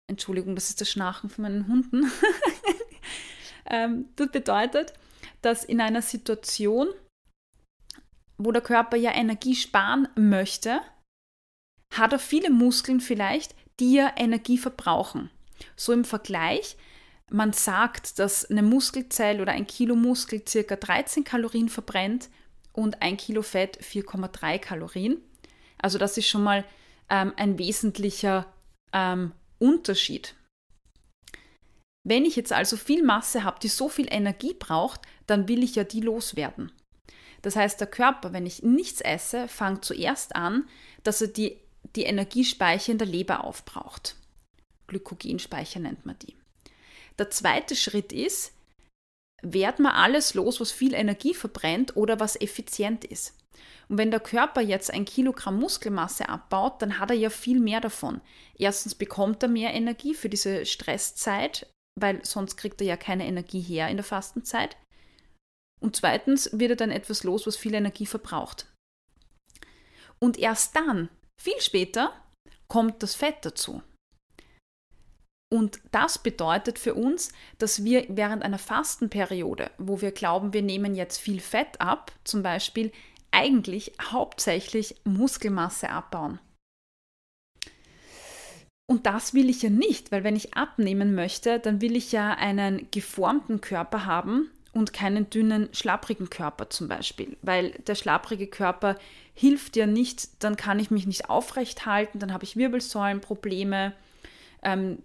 Entschuldigung, 0.06 0.54
das 0.54 0.68
ist 0.68 0.80
das 0.80 0.90
Schnarchen 0.90 1.30
von 1.30 1.42
meinen 1.42 1.66
Hunden, 1.66 2.10
ähm, 3.66 4.10
das 4.16 4.30
bedeutet, 4.30 4.92
dass 5.42 5.64
in 5.64 5.80
einer 5.80 6.02
Situation, 6.02 6.88
wo 8.38 8.52
der 8.52 8.62
Körper 8.62 8.96
ja 8.96 9.12
Energie 9.12 9.54
sparen 9.54 10.08
möchte, 10.16 10.80
hat 11.92 12.12
er 12.12 12.18
viele 12.18 12.50
Muskeln 12.50 13.00
vielleicht, 13.00 13.54
die 13.80 13.94
ja 13.94 14.12
Energie 14.16 14.58
verbrauchen. 14.58 15.30
So 15.76 15.92
im 15.92 16.04
Vergleich, 16.04 16.76
man 17.30 17.52
sagt, 17.52 18.18
dass 18.18 18.44
eine 18.44 18.62
Muskelzelle 18.62 19.40
oder 19.40 19.52
ein 19.52 19.66
Kilo 19.66 19.96
Muskel 19.96 20.40
ca. 20.40 20.76
13 20.76 21.24
Kalorien 21.24 21.68
verbrennt 21.68 22.28
und 22.72 23.02
ein 23.02 23.16
Kilo 23.16 23.42
Fett 23.42 23.78
4,3 23.80 24.58
Kalorien. 24.58 25.18
Also 25.78 25.98
das 25.98 26.18
ist 26.18 26.28
schon 26.28 26.42
mal 26.42 26.64
ähm, 27.08 27.32
ein 27.36 27.58
wesentlicher 27.58 28.46
ähm, 28.92 29.32
Unterschied. 29.58 30.34
Wenn 32.06 32.24
ich 32.24 32.36
jetzt 32.36 32.52
also 32.52 32.76
viel 32.76 33.02
Masse 33.02 33.44
habe, 33.44 33.58
die 33.60 33.68
so 33.68 33.88
viel 33.88 34.06
Energie 34.10 34.54
braucht, 34.54 35.00
dann 35.26 35.48
will 35.48 35.62
ich 35.62 35.74
ja 35.74 35.84
die 35.84 36.00
loswerden. 36.00 36.70
Das 37.44 37.56
heißt, 37.56 37.78
der 37.78 37.86
Körper, 37.86 38.32
wenn 38.32 38.46
ich 38.46 38.62
nichts 38.62 39.02
esse, 39.02 39.48
fängt 39.48 39.84
zuerst 39.84 40.34
an, 40.34 40.66
dass 41.02 41.20
er 41.20 41.28
die, 41.28 41.60
die 41.94 42.04
Energiespeicher 42.04 42.90
in 42.90 42.96
der 42.96 43.06
Leber 43.06 43.44
aufbraucht. 43.44 44.16
Glykogenspeicher 44.86 45.78
nennt 45.78 46.06
man 46.06 46.18
die. 46.20 46.36
Der 47.18 47.28
zweite 47.28 47.76
Schritt 47.76 48.14
ist, 48.14 48.54
werd 49.42 49.78
mal 49.78 49.92
alles 49.92 50.32
los, 50.32 50.58
was 50.58 50.72
viel 50.72 50.94
Energie 50.94 51.34
verbrennt 51.34 51.98
oder 51.98 52.18
was 52.18 52.40
effizient 52.40 53.04
ist. 53.04 53.34
Und 53.90 53.98
wenn 53.98 54.10
der 54.10 54.20
Körper 54.20 54.62
jetzt 54.62 54.90
ein 54.90 55.04
Kilogramm 55.04 55.58
Muskelmasse 55.58 56.30
abbaut, 56.30 56.80
dann 56.80 56.98
hat 56.98 57.10
er 57.10 57.16
ja 57.16 57.28
viel 57.28 57.60
mehr 57.60 57.82
davon. 57.82 58.22
Erstens 58.56 58.94
bekommt 58.94 59.42
er 59.42 59.50
mehr 59.50 59.74
Energie 59.74 60.14
für 60.14 60.30
diese 60.30 60.64
Stresszeit, 60.64 61.70
weil 62.00 62.24
sonst 62.24 62.56
kriegt 62.56 62.80
er 62.80 62.86
ja 62.86 62.96
keine 62.96 63.26
Energie 63.26 63.60
her 63.60 63.88
in 63.88 63.98
der 63.98 64.04
Fastenzeit. 64.04 64.78
Und 65.84 65.96
zweitens 65.96 66.48
wird 66.58 66.70
er 66.70 66.76
dann 66.76 66.90
etwas 66.90 67.24
los, 67.24 67.46
was 67.46 67.58
viel 67.58 67.74
Energie 67.74 68.06
verbraucht. 68.06 68.72
Und 70.18 70.38
erst 70.38 70.74
dann, 70.74 71.10
viel 71.38 71.60
später, 71.60 72.18
kommt 72.68 73.02
das 73.02 73.14
Fett 73.14 73.36
dazu. 73.42 73.82
Und 75.52 75.80
das 75.90 76.16
bedeutet 76.16 76.78
für 76.78 76.94
uns, 76.94 77.32
dass 77.58 77.84
wir 77.84 78.06
während 78.08 78.44
einer 78.44 78.56
Fastenperiode, 78.56 79.70
wo 79.76 80.00
wir 80.00 80.10
glauben, 80.12 80.54
wir 80.54 80.62
nehmen 80.62 80.94
jetzt 80.94 81.18
viel 81.18 81.38
Fett 81.38 81.78
ab, 81.82 82.12
zum 82.24 82.42
Beispiel, 82.42 82.90
eigentlich 83.30 83.92
hauptsächlich 84.00 85.02
Muskelmasse 85.04 85.90
abbauen. 85.90 86.40
Und 88.90 89.04
das 89.04 89.34
will 89.34 89.50
ich 89.50 89.60
ja 89.60 89.68
nicht, 89.68 90.12
weil 90.12 90.24
wenn 90.24 90.34
ich 90.34 90.54
abnehmen 90.54 91.14
möchte, 91.14 91.60
dann 91.60 91.82
will 91.82 91.94
ich 91.94 92.10
ja 92.10 92.32
einen 92.32 92.90
geformten 92.90 93.60
Körper 93.60 94.06
haben 94.06 94.50
und 94.74 94.92
keinen 94.92 95.30
dünnen, 95.30 95.68
schlapprigen 95.72 96.30
Körper 96.30 96.70
zum 96.70 96.88
Beispiel. 96.88 97.36
Weil 97.42 97.70
der 97.86 97.94
schlapprige 97.94 98.46
Körper 98.46 98.98
hilft 99.34 99.76
ja 99.76 99.86
nicht, 99.86 100.42
dann 100.42 100.56
kann 100.56 100.78
ich 100.78 100.90
mich 100.90 101.06
nicht 101.06 101.30
aufrecht 101.30 101.86
halten, 101.86 102.18
dann 102.18 102.32
habe 102.32 102.44
ich 102.44 102.56
Wirbelsäulenprobleme, 102.56 103.94
ähm, 104.62 104.98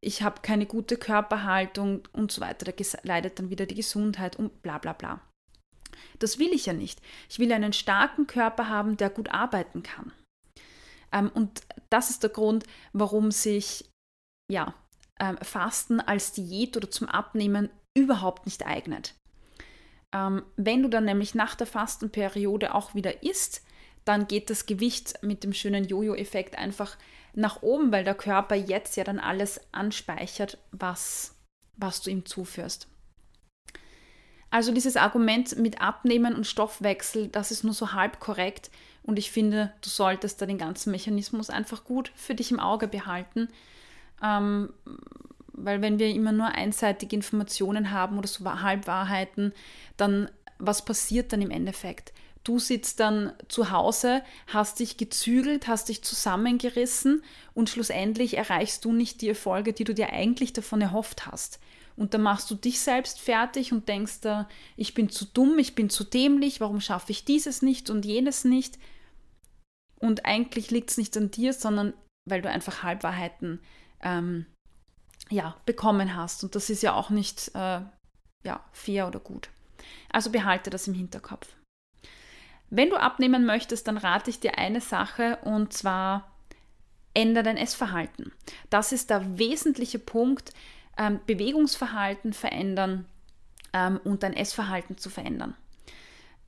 ich 0.00 0.22
habe 0.22 0.40
keine 0.42 0.66
gute 0.66 0.96
Körperhaltung 0.96 2.06
und 2.12 2.30
so 2.30 2.40
weiter. 2.40 2.70
Da 2.70 2.98
leidet 3.02 3.38
dann 3.38 3.50
wieder 3.50 3.66
die 3.66 3.74
Gesundheit 3.74 4.36
und 4.36 4.62
bla 4.62 4.78
bla 4.78 4.92
bla. 4.92 5.20
Das 6.18 6.38
will 6.38 6.52
ich 6.52 6.66
ja 6.66 6.72
nicht. 6.72 7.00
Ich 7.28 7.38
will 7.38 7.52
einen 7.52 7.72
starken 7.72 8.26
Körper 8.26 8.68
haben, 8.68 8.96
der 8.96 9.10
gut 9.10 9.30
arbeiten 9.30 9.82
kann. 9.82 10.12
Ähm, 11.12 11.30
und 11.34 11.62
das 11.90 12.10
ist 12.10 12.22
der 12.22 12.30
Grund, 12.30 12.64
warum 12.92 13.30
sich 13.30 13.88
ja, 14.50 14.74
ähm, 15.18 15.38
Fasten 15.38 16.00
als 16.00 16.32
Diät 16.32 16.76
oder 16.76 16.90
zum 16.90 17.08
Abnehmen 17.08 17.70
überhaupt 17.94 18.46
nicht 18.46 18.66
eignet. 18.66 19.14
Ähm, 20.12 20.42
wenn 20.56 20.82
du 20.82 20.88
dann 20.88 21.04
nämlich 21.04 21.34
nach 21.34 21.54
der 21.54 21.66
Fastenperiode 21.66 22.74
auch 22.74 22.94
wieder 22.94 23.22
isst, 23.22 23.62
dann 24.04 24.26
geht 24.26 24.50
das 24.50 24.66
Gewicht 24.66 25.14
mit 25.22 25.44
dem 25.44 25.52
schönen 25.52 25.84
Jojo-Effekt 25.84 26.58
einfach 26.58 26.96
nach 27.34 27.62
oben, 27.62 27.90
weil 27.90 28.04
der 28.04 28.14
Körper 28.14 28.54
jetzt 28.54 28.96
ja 28.96 29.04
dann 29.04 29.18
alles 29.18 29.60
anspeichert, 29.72 30.58
was, 30.70 31.34
was 31.76 32.02
du 32.02 32.10
ihm 32.10 32.24
zuführst. 32.26 32.88
Also 34.50 34.72
dieses 34.72 34.96
Argument 34.96 35.58
mit 35.58 35.80
Abnehmen 35.80 36.36
und 36.36 36.46
Stoffwechsel, 36.46 37.26
das 37.26 37.50
ist 37.50 37.64
nur 37.64 37.74
so 37.74 37.92
halb 37.92 38.20
korrekt 38.20 38.70
und 39.02 39.18
ich 39.18 39.32
finde, 39.32 39.72
du 39.82 39.88
solltest 39.88 40.40
da 40.40 40.46
den 40.46 40.58
ganzen 40.58 40.92
Mechanismus 40.92 41.50
einfach 41.50 41.82
gut 41.82 42.12
für 42.14 42.36
dich 42.36 42.52
im 42.52 42.60
Auge 42.60 42.86
behalten. 42.86 43.48
Ähm, 44.22 44.72
weil 45.56 45.80
wenn 45.82 45.98
wir 45.98 46.08
immer 46.08 46.32
nur 46.32 46.48
einseitige 46.48 47.16
Informationen 47.16 47.90
haben 47.90 48.18
oder 48.18 48.28
so 48.28 48.44
Halbwahrheiten, 48.44 49.52
dann 49.96 50.30
was 50.58 50.84
passiert 50.84 51.32
dann 51.32 51.42
im 51.42 51.50
Endeffekt? 51.50 52.12
Du 52.44 52.58
sitzt 52.58 53.00
dann 53.00 53.32
zu 53.48 53.70
Hause, 53.70 54.22
hast 54.48 54.80
dich 54.80 54.98
gezügelt, 54.98 55.66
hast 55.66 55.88
dich 55.88 56.04
zusammengerissen 56.04 57.22
und 57.54 57.70
schlussendlich 57.70 58.36
erreichst 58.36 58.84
du 58.84 58.92
nicht 58.92 59.22
die 59.22 59.30
Erfolge, 59.30 59.72
die 59.72 59.84
du 59.84 59.94
dir 59.94 60.10
eigentlich 60.10 60.52
davon 60.52 60.82
erhofft 60.82 61.26
hast. 61.26 61.58
Und 61.96 62.12
dann 62.12 62.22
machst 62.22 62.50
du 62.50 62.54
dich 62.54 62.80
selbst 62.80 63.20
fertig 63.20 63.72
und 63.72 63.88
denkst 63.88 64.20
da, 64.20 64.48
ich 64.76 64.94
bin 64.94 65.08
zu 65.08 65.24
dumm, 65.24 65.58
ich 65.58 65.74
bin 65.74 65.88
zu 65.88 66.04
dämlich, 66.04 66.60
warum 66.60 66.80
schaffe 66.80 67.12
ich 67.12 67.24
dieses 67.24 67.62
nicht 67.62 67.88
und 67.88 68.04
jenes 68.04 68.44
nicht? 68.44 68.78
Und 70.00 70.26
eigentlich 70.26 70.70
liegt 70.70 70.90
es 70.90 70.98
nicht 70.98 71.16
an 71.16 71.30
dir, 71.30 71.52
sondern 71.54 71.94
weil 72.28 72.42
du 72.42 72.50
einfach 72.50 72.82
Halbwahrheiten 72.82 73.60
ähm, 74.02 74.44
ja, 75.30 75.56
bekommen 75.66 76.16
hast. 76.16 76.44
Und 76.44 76.54
das 76.54 76.70
ist 76.70 76.82
ja 76.82 76.94
auch 76.94 77.10
nicht 77.10 77.50
äh, 77.54 77.80
ja, 78.44 78.60
fair 78.72 79.06
oder 79.06 79.20
gut. 79.20 79.48
Also 80.10 80.30
behalte 80.30 80.70
das 80.70 80.86
im 80.88 80.94
Hinterkopf. 80.94 81.48
Wenn 82.70 82.90
du 82.90 82.96
abnehmen 82.96 83.44
möchtest, 83.44 83.86
dann 83.88 83.98
rate 83.98 84.30
ich 84.30 84.40
dir 84.40 84.58
eine 84.58 84.80
Sache 84.80 85.38
und 85.42 85.72
zwar 85.72 86.30
ändere 87.12 87.44
dein 87.44 87.56
Essverhalten. 87.56 88.32
Das 88.70 88.92
ist 88.92 89.10
der 89.10 89.38
wesentliche 89.38 89.98
Punkt, 89.98 90.52
ähm, 90.98 91.20
Bewegungsverhalten 91.26 92.32
verändern 92.32 93.06
ähm, 93.72 94.00
und 94.04 94.22
dein 94.22 94.32
Essverhalten 94.32 94.98
zu 94.98 95.10
verändern. 95.10 95.54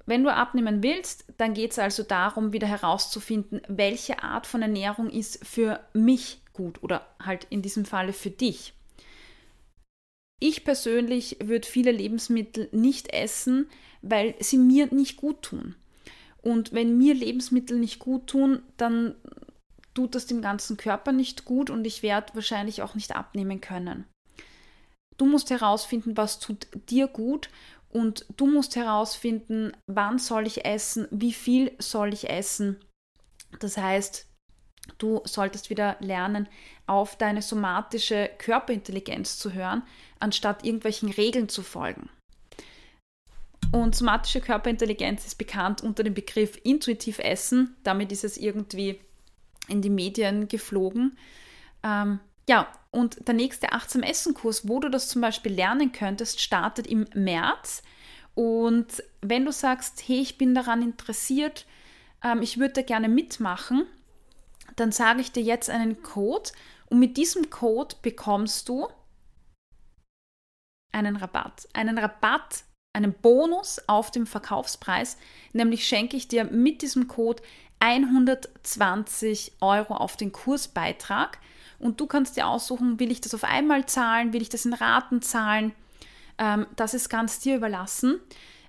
Wenn 0.06 0.22
du 0.22 0.32
abnehmen 0.32 0.82
willst, 0.82 1.24
dann 1.36 1.54
geht 1.54 1.72
es 1.72 1.78
also 1.78 2.04
darum, 2.04 2.52
wieder 2.52 2.68
herauszufinden, 2.68 3.60
welche 3.68 4.22
Art 4.22 4.46
von 4.46 4.62
Ernährung 4.62 5.10
ist 5.10 5.44
für 5.44 5.80
mich 5.92 6.40
gut 6.56 6.82
oder 6.82 7.06
halt 7.20 7.46
in 7.50 7.62
diesem 7.62 7.84
Falle 7.84 8.12
für 8.12 8.30
dich. 8.30 8.72
Ich 10.40 10.64
persönlich 10.64 11.36
würde 11.42 11.66
viele 11.66 11.92
Lebensmittel 11.92 12.68
nicht 12.72 13.12
essen, 13.12 13.68
weil 14.02 14.34
sie 14.40 14.58
mir 14.58 14.92
nicht 14.92 15.16
gut 15.16 15.42
tun. 15.42 15.76
Und 16.42 16.72
wenn 16.72 16.98
mir 16.98 17.14
Lebensmittel 17.14 17.78
nicht 17.78 17.98
gut 17.98 18.26
tun, 18.26 18.62
dann 18.76 19.14
tut 19.94 20.14
das 20.14 20.26
dem 20.26 20.42
ganzen 20.42 20.76
Körper 20.76 21.12
nicht 21.12 21.44
gut 21.44 21.70
und 21.70 21.86
ich 21.86 22.02
werde 22.02 22.34
wahrscheinlich 22.34 22.82
auch 22.82 22.94
nicht 22.94 23.16
abnehmen 23.16 23.60
können. 23.60 24.04
Du 25.16 25.24
musst 25.24 25.48
herausfinden, 25.48 26.16
was 26.16 26.38
tut 26.38 26.66
dir 26.90 27.08
gut 27.08 27.48
und 27.88 28.26
du 28.36 28.46
musst 28.46 28.76
herausfinden, 28.76 29.72
wann 29.86 30.18
soll 30.18 30.46
ich 30.46 30.66
essen, 30.66 31.08
wie 31.10 31.32
viel 31.32 31.72
soll 31.78 32.12
ich 32.12 32.28
essen. 32.28 32.76
Das 33.58 33.78
heißt, 33.78 34.26
du 34.98 35.20
solltest 35.24 35.70
wieder 35.70 35.96
lernen, 36.00 36.48
auf 36.86 37.16
deine 37.16 37.42
somatische 37.42 38.30
Körperintelligenz 38.38 39.38
zu 39.38 39.52
hören, 39.52 39.82
anstatt 40.20 40.64
irgendwelchen 40.64 41.10
Regeln 41.10 41.48
zu 41.48 41.62
folgen. 41.62 42.08
Und 43.72 43.94
somatische 43.94 44.40
Körperintelligenz 44.40 45.26
ist 45.26 45.36
bekannt 45.36 45.82
unter 45.82 46.04
dem 46.04 46.14
Begriff 46.14 46.58
intuitiv 46.62 47.18
Essen. 47.18 47.76
Damit 47.82 48.12
ist 48.12 48.24
es 48.24 48.36
irgendwie 48.36 49.00
in 49.68 49.82
die 49.82 49.90
Medien 49.90 50.48
geflogen. 50.48 51.16
Ähm, 51.82 52.20
ja, 52.48 52.68
und 52.90 53.26
der 53.26 53.34
nächste 53.34 53.72
Achtsam 53.72 54.02
Essen-Kurs, 54.02 54.68
wo 54.68 54.78
du 54.80 54.88
das 54.88 55.08
zum 55.08 55.20
Beispiel 55.20 55.52
lernen 55.52 55.92
könntest, 55.92 56.40
startet 56.40 56.86
im 56.86 57.06
März. 57.14 57.82
Und 58.34 59.02
wenn 59.20 59.44
du 59.44 59.52
sagst, 59.52 60.04
hey, 60.06 60.20
ich 60.20 60.38
bin 60.38 60.54
daran 60.54 60.82
interessiert, 60.82 61.66
ähm, 62.22 62.42
ich 62.42 62.58
würde 62.58 62.74
da 62.74 62.82
gerne 62.82 63.08
mitmachen, 63.08 63.86
dann 64.76 64.92
sage 64.92 65.20
ich 65.20 65.32
dir 65.32 65.42
jetzt 65.42 65.70
einen 65.70 66.02
Code 66.02 66.50
und 66.88 66.98
mit 66.98 67.16
diesem 67.16 67.50
Code 67.50 67.96
bekommst 68.02 68.68
du 68.68 68.88
einen 70.92 71.16
Rabatt. 71.16 71.68
Einen 71.72 71.98
Rabatt 71.98 72.64
einen 72.96 73.12
Bonus 73.12 73.78
auf 73.88 74.10
dem 74.10 74.26
Verkaufspreis, 74.26 75.18
nämlich 75.52 75.86
schenke 75.86 76.16
ich 76.16 76.28
dir 76.28 76.44
mit 76.44 76.80
diesem 76.80 77.08
Code 77.08 77.42
120 77.78 79.52
Euro 79.60 79.94
auf 79.94 80.16
den 80.16 80.32
Kursbeitrag 80.32 81.38
und 81.78 82.00
du 82.00 82.06
kannst 82.06 82.38
dir 82.38 82.46
aussuchen, 82.46 82.98
will 82.98 83.12
ich 83.12 83.20
das 83.20 83.34
auf 83.34 83.44
einmal 83.44 83.84
zahlen, 83.84 84.32
will 84.32 84.40
ich 84.40 84.48
das 84.48 84.64
in 84.64 84.72
Raten 84.72 85.20
zahlen, 85.20 85.72
ähm, 86.38 86.66
das 86.76 86.94
ist 86.94 87.10
ganz 87.10 87.38
dir 87.38 87.56
überlassen. 87.56 88.18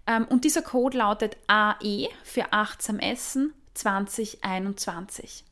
Ähm, 0.06 0.26
und 0.26 0.44
dieser 0.44 0.62
Code 0.62 0.98
lautet 0.98 1.38
AE 1.48 2.10
für 2.24 2.52
achtsam 2.52 3.00
Essen 3.00 3.54
2021. 3.76 5.47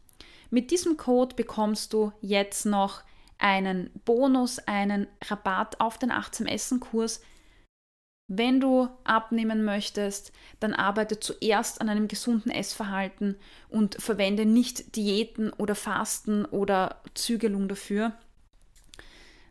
Mit 0.56 0.72
diesem 0.72 0.96
Code 0.96 1.36
bekommst 1.36 1.92
du 1.92 2.14
jetzt 2.22 2.66
noch 2.66 3.02
einen 3.38 3.90
Bonus, 4.06 4.60
einen 4.60 5.08
Rabatt 5.26 5.82
auf 5.82 5.98
den 5.98 6.12
achtsam 6.12 6.48
Essen 6.48 6.80
Kurs 6.80 7.20
wenn 8.28 8.60
du 8.60 8.90
abnehmen 9.04 9.66
möchtest, 9.66 10.32
dann 10.60 10.74
arbeite 10.74 11.20
zuerst 11.20 11.80
an 11.80 11.90
einem 11.90 12.08
gesunden 12.08 12.52
Essverhalten 12.52 13.38
und 13.70 14.02
verwende 14.02 14.46
nicht 14.46 14.96
Diäten 14.96 15.52
oder 15.52 15.76
Fasten 15.76 16.46
oder 16.46 17.02
Zügelung 17.14 17.68
dafür. 17.68 18.14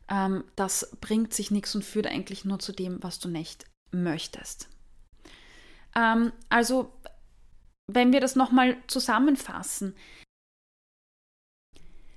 Ähm, 0.09 0.43
das 0.57 0.97
bringt 1.01 1.33
sich 1.33 1.53
nichts 1.53 1.75
und 1.77 1.85
führt 1.85 2.09
eigentlich 2.09 2.45
nur 2.45 2.59
zu 2.59 2.73
dem, 2.73 3.01
was 3.03 3.21
du 3.21 3.29
nicht 3.29 3.65
möchtest. 3.93 4.69
Ähm, 5.95 6.33
also, 6.49 6.93
wenn 7.87 8.13
wir 8.13 8.21
das 8.21 8.35
nochmal 8.35 8.77
zusammenfassen, 8.89 9.95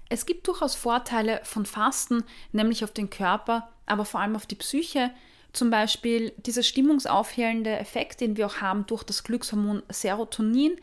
es 0.10 0.26
gibt 0.26 0.48
durchaus 0.48 0.76
Vorteile 0.76 1.42
von 1.44 1.66
Fasten, 1.66 2.24
nämlich 2.52 2.84
auf 2.84 2.92
den 2.92 3.10
Körper, 3.10 3.70
aber 3.86 4.06
vor 4.06 4.20
allem 4.20 4.36
auf 4.36 4.46
die 4.46 4.56
Psyche 4.56 5.12
zum 5.54 5.70
Beispiel 5.70 6.34
dieser 6.38 6.64
stimmungsaufhellende 6.64 7.72
Effekt, 7.78 8.22
den 8.22 8.38
wir 8.38 8.46
auch 8.46 8.58
haben 8.58 8.86
durch 8.86 9.04
das 9.04 9.24
Glückshormon 9.24 9.82
Serotonin, 9.90 10.80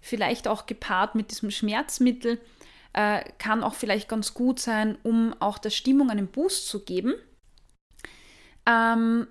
vielleicht 0.00 0.48
auch 0.48 0.66
gepaart 0.66 1.14
mit 1.14 1.30
diesem 1.30 1.50
Schmerzmittel, 1.50 2.40
äh, 2.94 3.24
kann 3.38 3.62
auch 3.62 3.74
vielleicht 3.74 4.08
ganz 4.08 4.34
gut 4.34 4.60
sein, 4.60 4.96
um 5.02 5.34
auch 5.40 5.58
der 5.58 5.70
Stimmung 5.70 6.10
einen 6.10 6.28
Boost 6.28 6.68
zu 6.68 6.84
geben. 6.84 7.14
Ähm, 8.66 9.26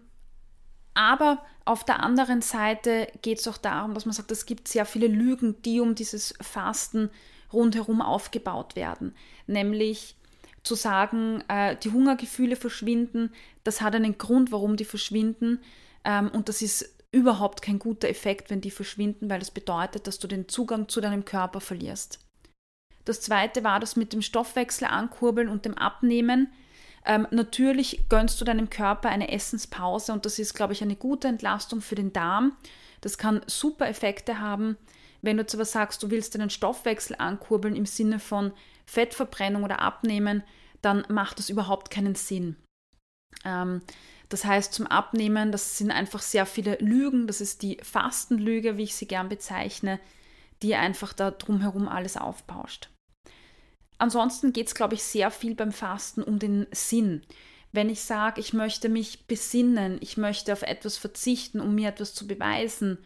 aber 0.93 1.43
auf 1.65 1.85
der 1.85 2.03
anderen 2.03 2.41
Seite 2.41 3.07
geht 3.21 3.39
es 3.39 3.47
auch 3.47 3.57
darum, 3.57 3.93
dass 3.93 4.05
man 4.05 4.13
sagt, 4.13 4.31
es 4.31 4.45
gibt 4.45 4.67
sehr 4.67 4.85
viele 4.85 5.07
Lügen, 5.07 5.61
die 5.63 5.79
um 5.79 5.95
dieses 5.95 6.33
Fasten 6.41 7.09
rundherum 7.53 8.01
aufgebaut 8.01 8.75
werden. 8.75 9.15
Nämlich 9.47 10.15
zu 10.63 10.75
sagen, 10.75 11.43
äh, 11.47 11.75
die 11.75 11.91
Hungergefühle 11.91 12.55
verschwinden, 12.55 13.31
das 13.63 13.81
hat 13.81 13.95
einen 13.95 14.17
Grund, 14.17 14.51
warum 14.51 14.77
die 14.77 14.85
verschwinden. 14.85 15.59
Ähm, 16.05 16.29
und 16.29 16.49
das 16.49 16.61
ist 16.61 17.03
überhaupt 17.11 17.61
kein 17.61 17.79
guter 17.79 18.09
Effekt, 18.09 18.49
wenn 18.49 18.61
die 18.61 18.71
verschwinden, 18.71 19.29
weil 19.29 19.39
das 19.39 19.51
bedeutet, 19.51 20.07
dass 20.07 20.19
du 20.19 20.27
den 20.27 20.47
Zugang 20.49 20.89
zu 20.89 20.99
deinem 20.99 21.25
Körper 21.25 21.61
verlierst. 21.61 22.19
Das 23.05 23.21
zweite 23.21 23.63
war 23.63 23.79
das 23.79 23.95
mit 23.95 24.13
dem 24.13 24.21
Stoffwechsel 24.21 24.87
ankurbeln 24.87 25.49
und 25.49 25.65
dem 25.65 25.77
Abnehmen. 25.77 26.51
Ähm, 27.05 27.27
natürlich 27.31 28.07
gönnst 28.09 28.39
du 28.39 28.45
deinem 28.45 28.69
Körper 28.69 29.09
eine 29.09 29.31
Essenspause 29.31 30.13
und 30.13 30.25
das 30.25 30.39
ist, 30.39 30.53
glaube 30.53 30.73
ich, 30.73 30.81
eine 30.81 30.95
gute 30.95 31.27
Entlastung 31.27 31.81
für 31.81 31.95
den 31.95 32.13
Darm. 32.13 32.55
Das 33.01 33.17
kann 33.17 33.41
super 33.45 33.89
Effekte 33.89 34.39
haben. 34.39 34.77
Wenn 35.23 35.37
du 35.37 35.45
zwar 35.45 35.65
sagst, 35.65 36.03
du 36.03 36.11
willst 36.11 36.35
deinen 36.35 36.49
Stoffwechsel 36.49 37.15
ankurbeln 37.17 37.77
im 37.77 37.85
Sinne 37.85 38.19
von 38.19 38.51
Fettverbrennung 38.85 39.63
oder 39.63 39.79
Abnehmen, 39.79 40.43
dann 40.81 41.05
macht 41.07 41.39
das 41.39 41.49
überhaupt 41.49 41.89
keinen 41.89 42.13
Sinn. 42.13 42.57
Ähm, 43.45 43.81
das 44.27 44.43
heißt, 44.43 44.73
zum 44.73 44.85
Abnehmen, 44.85 45.53
das 45.53 45.77
sind 45.77 45.91
einfach 45.91 46.21
sehr 46.21 46.45
viele 46.45 46.75
Lügen. 46.79 47.25
Das 47.25 47.39
ist 47.39 47.61
die 47.61 47.77
Fastenlüge, 47.81 48.77
wie 48.77 48.83
ich 48.83 48.95
sie 48.95 49.07
gern 49.07 49.29
bezeichne, 49.29 49.97
die 50.61 50.75
einfach 50.75 51.13
da 51.13 51.31
drumherum 51.31 51.87
alles 51.87 52.17
aufbauscht. 52.17 52.89
Ansonsten 53.97 54.51
geht 54.51 54.67
es, 54.67 54.75
glaube 54.75 54.95
ich, 54.95 55.03
sehr 55.03 55.31
viel 55.31 55.55
beim 55.55 55.71
Fasten 55.71 56.21
um 56.21 56.37
den 56.37 56.67
Sinn. 56.71 57.21
Wenn 57.71 57.89
ich 57.89 58.01
sage, 58.01 58.41
ich 58.41 58.51
möchte 58.51 58.89
mich 58.89 59.25
besinnen, 59.25 59.99
ich 60.01 60.17
möchte 60.17 60.51
auf 60.51 60.63
etwas 60.63 60.97
verzichten, 60.97 61.61
um 61.61 61.75
mir 61.75 61.87
etwas 61.87 62.13
zu 62.13 62.27
beweisen, 62.27 62.97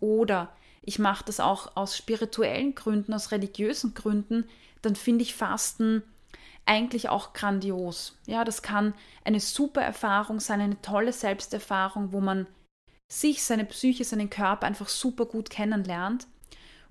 oder 0.00 0.54
ich 0.86 0.98
mache 0.98 1.24
das 1.24 1.40
auch 1.40 1.76
aus 1.76 1.96
spirituellen 1.96 2.74
Gründen, 2.74 3.12
aus 3.12 3.32
religiösen 3.32 3.92
Gründen, 3.92 4.48
dann 4.82 4.96
finde 4.96 5.22
ich 5.22 5.34
Fasten 5.34 6.02
eigentlich 6.64 7.08
auch 7.08 7.32
grandios. 7.32 8.16
Ja, 8.26 8.44
das 8.44 8.62
kann 8.62 8.94
eine 9.24 9.40
super 9.40 9.82
Erfahrung 9.82 10.40
sein, 10.40 10.60
eine 10.60 10.80
tolle 10.80 11.12
Selbsterfahrung, 11.12 12.12
wo 12.12 12.20
man 12.20 12.46
sich, 13.12 13.42
seine 13.42 13.64
Psyche, 13.64 14.04
seinen 14.04 14.30
Körper 14.30 14.66
einfach 14.66 14.88
super 14.88 15.26
gut 15.26 15.50
kennenlernt. 15.50 16.28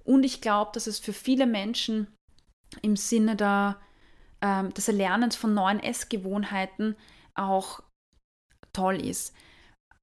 Und 0.04 0.24
ich 0.24 0.42
glaube, 0.42 0.72
dass 0.74 0.88
es 0.88 1.00
für 1.00 1.14
viele 1.14 1.48
Menschen 1.48 2.08
im 2.82 2.98
Sinne 2.98 3.36
der, 3.36 3.78
ähm, 4.42 4.74
des 4.74 4.88
Erlernens 4.88 5.36
von 5.38 5.54
neuen 5.54 5.82
Essgewohnheiten 5.82 6.96
auch 7.34 7.82
toll 8.74 9.02
ist. 9.02 9.34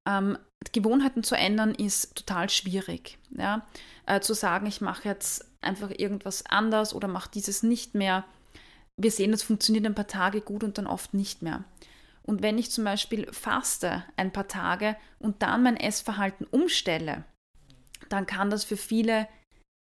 Ähm, 0.08 0.38
Gewohnheiten 0.72 1.22
zu 1.22 1.34
ändern 1.34 1.74
ist 1.74 2.14
total 2.14 2.48
schwierig. 2.48 3.18
Ja? 3.30 3.66
Äh, 4.06 4.20
zu 4.20 4.34
sagen, 4.34 4.66
ich 4.66 4.80
mache 4.80 5.08
jetzt 5.08 5.46
einfach 5.60 5.90
irgendwas 5.90 6.46
anders 6.46 6.94
oder 6.94 7.08
mache 7.08 7.30
dieses 7.32 7.62
nicht 7.62 7.94
mehr. 7.94 8.24
Wir 8.96 9.10
sehen, 9.10 9.32
das 9.32 9.42
funktioniert 9.42 9.86
ein 9.86 9.94
paar 9.94 10.06
Tage 10.06 10.40
gut 10.40 10.64
und 10.64 10.78
dann 10.78 10.86
oft 10.86 11.14
nicht 11.14 11.42
mehr. 11.42 11.64
Und 12.22 12.42
wenn 12.42 12.58
ich 12.58 12.70
zum 12.70 12.84
Beispiel 12.84 13.32
faste 13.32 14.04
ein 14.16 14.32
paar 14.32 14.48
Tage 14.48 14.96
und 15.18 15.42
dann 15.42 15.62
mein 15.62 15.76
Essverhalten 15.76 16.46
umstelle, 16.46 17.24
dann 18.08 18.26
kann 18.26 18.50
das 18.50 18.64
für 18.64 18.76
viele 18.76 19.26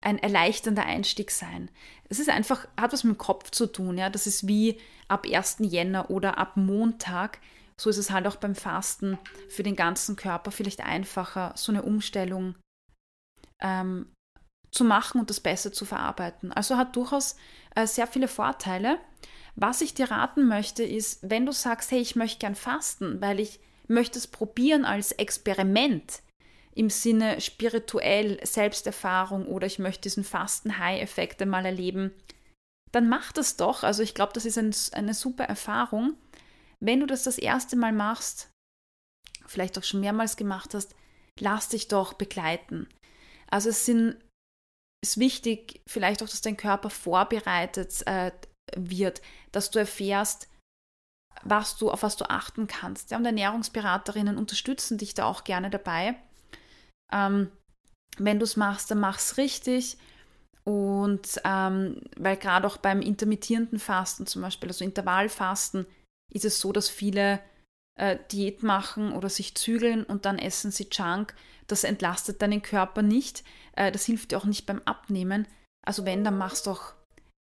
ein 0.00 0.18
erleichternder 0.18 0.84
Einstieg 0.84 1.30
sein. 1.30 1.70
Es 2.08 2.20
ist 2.20 2.28
einfach, 2.28 2.68
hat 2.78 2.92
was 2.92 3.04
mit 3.04 3.16
dem 3.16 3.18
Kopf 3.18 3.50
zu 3.50 3.66
tun, 3.66 3.98
ja. 3.98 4.10
Das 4.10 4.26
ist 4.26 4.46
wie 4.46 4.78
ab 5.08 5.26
1. 5.26 5.58
Jänner 5.60 6.10
oder 6.10 6.38
ab 6.38 6.56
Montag 6.56 7.38
so 7.80 7.90
ist 7.90 7.98
es 7.98 8.10
halt 8.10 8.26
auch 8.26 8.36
beim 8.36 8.54
Fasten 8.54 9.18
für 9.48 9.62
den 9.62 9.76
ganzen 9.76 10.16
Körper 10.16 10.50
vielleicht 10.50 10.80
einfacher, 10.80 11.52
so 11.56 11.72
eine 11.72 11.82
Umstellung 11.82 12.56
ähm, 13.60 14.12
zu 14.70 14.84
machen 14.84 15.20
und 15.20 15.30
das 15.30 15.40
besser 15.40 15.72
zu 15.72 15.84
verarbeiten. 15.84 16.52
Also 16.52 16.76
hat 16.76 16.96
durchaus 16.96 17.36
äh, 17.74 17.86
sehr 17.86 18.06
viele 18.06 18.28
Vorteile. 18.28 18.98
Was 19.54 19.80
ich 19.80 19.94
dir 19.94 20.10
raten 20.10 20.46
möchte, 20.46 20.82
ist, 20.82 21.20
wenn 21.22 21.46
du 21.46 21.52
sagst, 21.52 21.90
hey, 21.90 22.00
ich 22.00 22.16
möchte 22.16 22.40
gern 22.40 22.54
fasten, 22.54 23.20
weil 23.20 23.40
ich 23.40 23.60
möchte 23.86 24.18
es 24.18 24.26
probieren 24.26 24.84
als 24.84 25.12
Experiment 25.12 26.22
im 26.74 26.90
Sinne 26.90 27.40
spirituell 27.40 28.38
Selbsterfahrung 28.44 29.46
oder 29.46 29.66
ich 29.66 29.80
möchte 29.80 30.02
diesen 30.02 30.22
Fasten-High-Effekt 30.22 31.42
einmal 31.42 31.64
erleben, 31.64 32.12
dann 32.92 33.08
mach 33.08 33.32
das 33.32 33.56
doch. 33.56 33.82
Also 33.82 34.02
ich 34.02 34.14
glaube, 34.14 34.32
das 34.32 34.44
ist 34.44 34.58
ein, 34.58 34.72
eine 34.92 35.14
super 35.14 35.44
Erfahrung. 35.44 36.14
Wenn 36.80 37.00
du 37.00 37.06
das 37.06 37.24
das 37.24 37.38
erste 37.38 37.76
Mal 37.76 37.92
machst, 37.92 38.50
vielleicht 39.46 39.78
auch 39.78 39.84
schon 39.84 40.00
mehrmals 40.00 40.36
gemacht 40.36 40.74
hast, 40.74 40.94
lass 41.40 41.68
dich 41.68 41.88
doch 41.88 42.12
begleiten. 42.12 42.88
Also 43.50 43.70
es 43.70 43.86
sind, 43.86 44.16
ist 45.04 45.18
wichtig, 45.18 45.80
vielleicht 45.88 46.22
auch, 46.22 46.28
dass 46.28 46.40
dein 46.40 46.56
Körper 46.56 46.90
vorbereitet 46.90 48.06
äh, 48.06 48.32
wird, 48.76 49.22
dass 49.52 49.70
du 49.70 49.78
erfährst, 49.78 50.48
was 51.44 51.76
du, 51.76 51.90
auf 51.90 52.02
was 52.02 52.16
du 52.16 52.28
achten 52.28 52.66
kannst. 52.66 53.10
Ja, 53.10 53.16
und 53.16 53.24
Ernährungsberaterinnen 53.24 54.36
unterstützen 54.36 54.98
dich 54.98 55.14
da 55.14 55.24
auch 55.24 55.44
gerne 55.44 55.70
dabei. 55.70 56.16
Ähm, 57.12 57.50
wenn 58.18 58.38
du 58.38 58.44
es 58.44 58.56
machst, 58.56 58.90
dann 58.90 59.00
mach 59.00 59.18
es 59.18 59.36
richtig. 59.36 59.96
Und 60.64 61.40
ähm, 61.44 62.02
weil 62.16 62.36
gerade 62.36 62.66
auch 62.66 62.76
beim 62.76 63.00
intermittierenden 63.00 63.78
Fasten 63.78 64.26
zum 64.26 64.42
Beispiel, 64.42 64.68
also 64.68 64.84
Intervallfasten, 64.84 65.86
ist 66.30 66.44
es 66.44 66.60
so, 66.60 66.72
dass 66.72 66.88
viele 66.88 67.40
äh, 67.98 68.18
Diät 68.30 68.62
machen 68.62 69.12
oder 69.12 69.28
sich 69.28 69.54
zügeln 69.54 70.04
und 70.04 70.24
dann 70.24 70.38
essen 70.38 70.70
sie 70.70 70.88
Junk. 70.90 71.34
Das 71.66 71.84
entlastet 71.84 72.40
deinen 72.40 72.62
Körper 72.62 73.02
nicht. 73.02 73.44
Äh, 73.76 73.92
das 73.92 74.04
hilft 74.04 74.30
dir 74.30 74.38
auch 74.38 74.44
nicht 74.44 74.66
beim 74.66 74.80
Abnehmen. 74.84 75.46
Also 75.86 76.04
wenn, 76.04 76.24
dann 76.24 76.38
machst 76.38 76.66
du 76.66 76.70
doch 76.70 76.94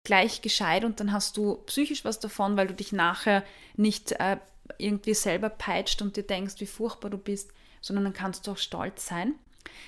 gleich 0.05 0.41
gescheit 0.41 0.85
und 0.85 0.99
dann 0.99 1.11
hast 1.11 1.35
du 1.37 1.55
psychisch 1.65 2.05
was 2.05 2.19
davon, 2.19 2.57
weil 2.57 2.67
du 2.67 2.73
dich 2.73 2.91
nachher 2.91 3.43
nicht 3.75 4.13
äh, 4.13 4.37
irgendwie 4.77 5.13
selber 5.13 5.49
peitscht 5.49 6.01
und 6.01 6.15
dir 6.15 6.23
denkst, 6.23 6.55
wie 6.59 6.67
furchtbar 6.67 7.09
du 7.09 7.17
bist, 7.17 7.51
sondern 7.81 8.05
dann 8.05 8.13
kannst 8.13 8.47
du 8.47 8.51
auch 8.51 8.57
stolz 8.57 9.05
sein. 9.05 9.35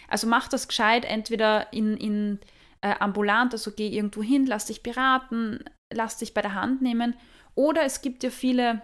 Also 0.08 0.28
mach 0.28 0.48
das 0.48 0.68
gescheit, 0.68 1.06
entweder 1.06 1.72
in, 1.72 1.98
in 1.98 2.40
äh, 2.82 2.96
ambulant, 3.00 3.54
also 3.54 3.72
geh 3.72 3.88
irgendwo 3.88 4.24
hin, 4.24 4.46
lass 4.46 4.66
dich 4.66 4.84
beraten, 4.84 5.64
lass 5.94 6.18
dich 6.18 6.34
bei 6.34 6.42
der 6.42 6.56
Hand 6.56 6.82
nehmen 6.82 7.16
oder 7.58 7.84
es 7.84 8.02
gibt 8.02 8.24
ja 8.24 8.30
viele 8.30 8.84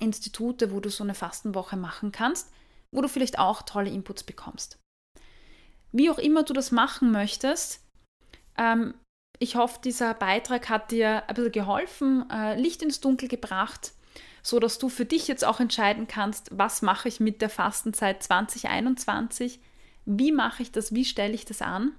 Institute, 0.00 0.72
wo 0.72 0.80
du 0.80 0.88
so 0.88 1.04
eine 1.04 1.14
Fastenwoche 1.14 1.76
machen 1.76 2.10
kannst, 2.10 2.50
wo 2.90 3.02
du 3.02 3.08
vielleicht 3.08 3.38
auch 3.38 3.62
tolle 3.62 3.90
Inputs 3.90 4.24
bekommst. 4.24 4.78
Wie 5.92 6.08
auch 6.08 6.18
immer 6.18 6.42
du 6.42 6.54
das 6.54 6.72
machen 6.72 7.12
möchtest, 7.12 7.84
ähm, 8.56 8.94
ich 9.38 9.56
hoffe, 9.56 9.80
dieser 9.84 10.14
Beitrag 10.14 10.70
hat 10.70 10.90
dir 10.90 11.28
ein 11.28 11.34
bisschen 11.34 11.52
geholfen, 11.52 12.28
äh, 12.30 12.58
Licht 12.58 12.82
ins 12.82 13.00
Dunkel 13.00 13.28
gebracht, 13.28 13.92
so 14.42 14.58
dass 14.58 14.78
du 14.78 14.88
für 14.88 15.04
dich 15.04 15.28
jetzt 15.28 15.44
auch 15.44 15.60
entscheiden 15.60 16.08
kannst, 16.08 16.48
was 16.50 16.80
mache 16.80 17.08
ich 17.08 17.20
mit 17.20 17.42
der 17.42 17.50
Fastenzeit 17.50 18.22
2021, 18.22 19.60
wie 20.06 20.32
mache 20.32 20.62
ich 20.62 20.72
das, 20.72 20.94
wie 20.94 21.04
stelle 21.04 21.34
ich 21.34 21.44
das 21.44 21.60
an 21.60 21.92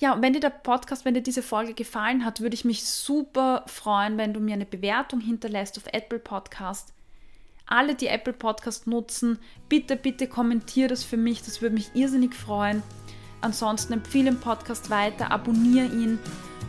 ja, 0.00 0.14
und 0.14 0.22
wenn 0.22 0.32
dir 0.32 0.40
der 0.40 0.48
Podcast, 0.48 1.04
wenn 1.04 1.12
dir 1.12 1.22
diese 1.22 1.42
Folge 1.42 1.74
gefallen 1.74 2.24
hat, 2.24 2.40
würde 2.40 2.54
ich 2.54 2.64
mich 2.64 2.86
super 2.86 3.64
freuen, 3.66 4.16
wenn 4.16 4.32
du 4.32 4.40
mir 4.40 4.54
eine 4.54 4.64
Bewertung 4.64 5.20
hinterlässt 5.20 5.76
auf 5.76 5.84
Apple 5.92 6.18
Podcast. 6.18 6.94
Alle, 7.66 7.94
die 7.94 8.06
Apple 8.06 8.32
Podcast 8.32 8.86
nutzen, 8.86 9.38
bitte, 9.68 9.96
bitte 9.96 10.26
kommentier 10.26 10.88
das 10.88 11.04
für 11.04 11.18
mich, 11.18 11.42
das 11.42 11.60
würde 11.60 11.74
mich 11.74 11.90
irrsinnig 11.94 12.34
freuen. 12.34 12.82
Ansonsten 13.42 13.92
empfehle 13.92 14.30
den 14.30 14.40
Podcast 14.40 14.88
weiter, 14.88 15.30
abonniere 15.30 15.86
ihn, 15.86 16.18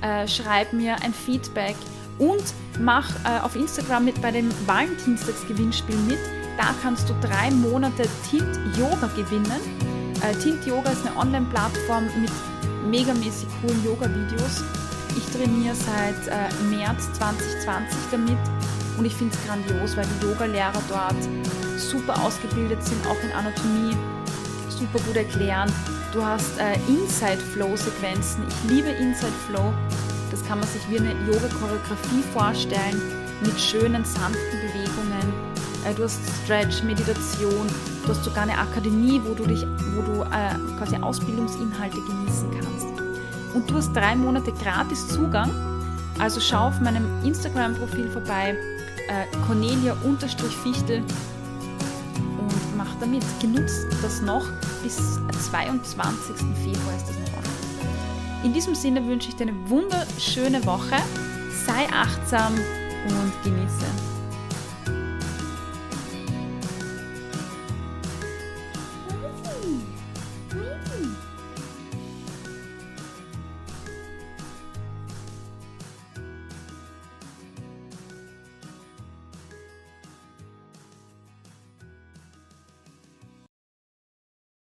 äh, 0.01 0.27
schreib 0.27 0.73
mir 0.73 1.01
ein 1.01 1.13
Feedback 1.13 1.77
und 2.19 2.43
mach 2.81 3.09
äh, 3.25 3.39
auf 3.39 3.55
Instagram 3.55 4.05
mit 4.05 4.21
bei 4.21 4.31
dem 4.31 4.51
Valentinstagsgewinnspiel 4.67 5.95
mit. 5.95 6.19
Da 6.57 6.75
kannst 6.81 7.07
du 7.07 7.13
drei 7.21 7.49
Monate 7.49 8.03
Tint 8.29 8.77
Yoga 8.77 9.07
gewinnen. 9.15 9.61
Äh, 10.21 10.33
Tint 10.35 10.65
Yoga 10.65 10.91
ist 10.91 11.05
eine 11.07 11.15
Online-Plattform 11.15 12.05
mit 12.21 12.29
megamäßig 12.89 13.47
coolen 13.61 13.83
Yoga-Videos. 13.85 14.63
Ich 15.15 15.25
trainiere 15.35 15.75
seit 15.75 16.27
äh, 16.27 16.53
März 16.69 17.11
2020 17.13 17.97
damit 18.11 18.37
und 18.97 19.05
ich 19.05 19.15
finde 19.15 19.35
es 19.35 19.45
grandios, 19.45 19.97
weil 19.97 20.05
die 20.05 20.25
Yoga-Lehrer 20.25 20.81
dort 20.87 21.15
super 21.77 22.21
ausgebildet 22.23 22.83
sind, 22.83 23.05
auch 23.07 23.21
in 23.23 23.31
Anatomie, 23.31 23.95
super 24.69 24.99
gut 25.05 25.15
erklären. 25.15 25.71
Du 26.13 26.23
hast 26.23 26.57
äh, 26.59 26.73
Inside-Flow-Sequenzen. 26.87 28.43
Ich 28.47 28.71
liebe 28.71 28.89
Inside-Flow. 28.89 29.73
Das 30.29 30.45
kann 30.47 30.59
man 30.59 30.67
sich 30.67 30.81
wie 30.89 30.99
eine 30.99 31.11
Yoga-Choreografie 31.25 32.23
vorstellen 32.33 33.01
mit 33.41 33.59
schönen, 33.59 34.05
sanften 34.05 34.60
du 35.95 36.03
hast 36.03 36.19
Stretch, 36.43 36.83
Meditation, 36.83 37.67
du 38.03 38.09
hast 38.09 38.23
sogar 38.23 38.43
eine 38.43 38.57
Akademie, 38.57 39.21
wo 39.23 39.33
du 39.33 39.45
dich, 39.45 39.65
wo 39.95 40.01
du 40.01 40.21
äh, 40.23 40.77
quasi 40.77 40.95
Ausbildungsinhalte 40.97 41.97
genießen 41.97 42.51
kannst. 42.51 42.87
Und 43.53 43.69
du 43.69 43.75
hast 43.75 43.93
drei 43.93 44.15
Monate 44.15 44.51
gratis 44.53 45.07
Zugang. 45.07 45.51
Also 46.19 46.39
schau 46.39 46.67
auf 46.67 46.79
meinem 46.79 47.05
Instagram-Profil 47.23 48.09
vorbei, 48.11 48.55
äh, 49.07 49.25
Cornelia-Fichtel 49.47 50.99
und 50.99 52.77
mach 52.77 52.93
damit. 52.99 53.23
Genutzt 53.41 53.87
das 54.01 54.21
noch 54.21 54.45
bis 54.83 55.19
22. 55.49 56.35
Februar 56.63 56.95
ist 56.95 57.09
das 57.09 57.17
noch. 57.17 57.31
In 58.43 58.53
diesem 58.53 58.73
Sinne 58.75 59.05
wünsche 59.05 59.29
ich 59.29 59.35
dir 59.35 59.47
eine 59.47 59.69
wunderschöne 59.69 60.65
Woche. 60.65 60.95
Sei 61.65 61.87
achtsam 61.91 62.53
und 63.07 63.43
genieße. 63.43 64.10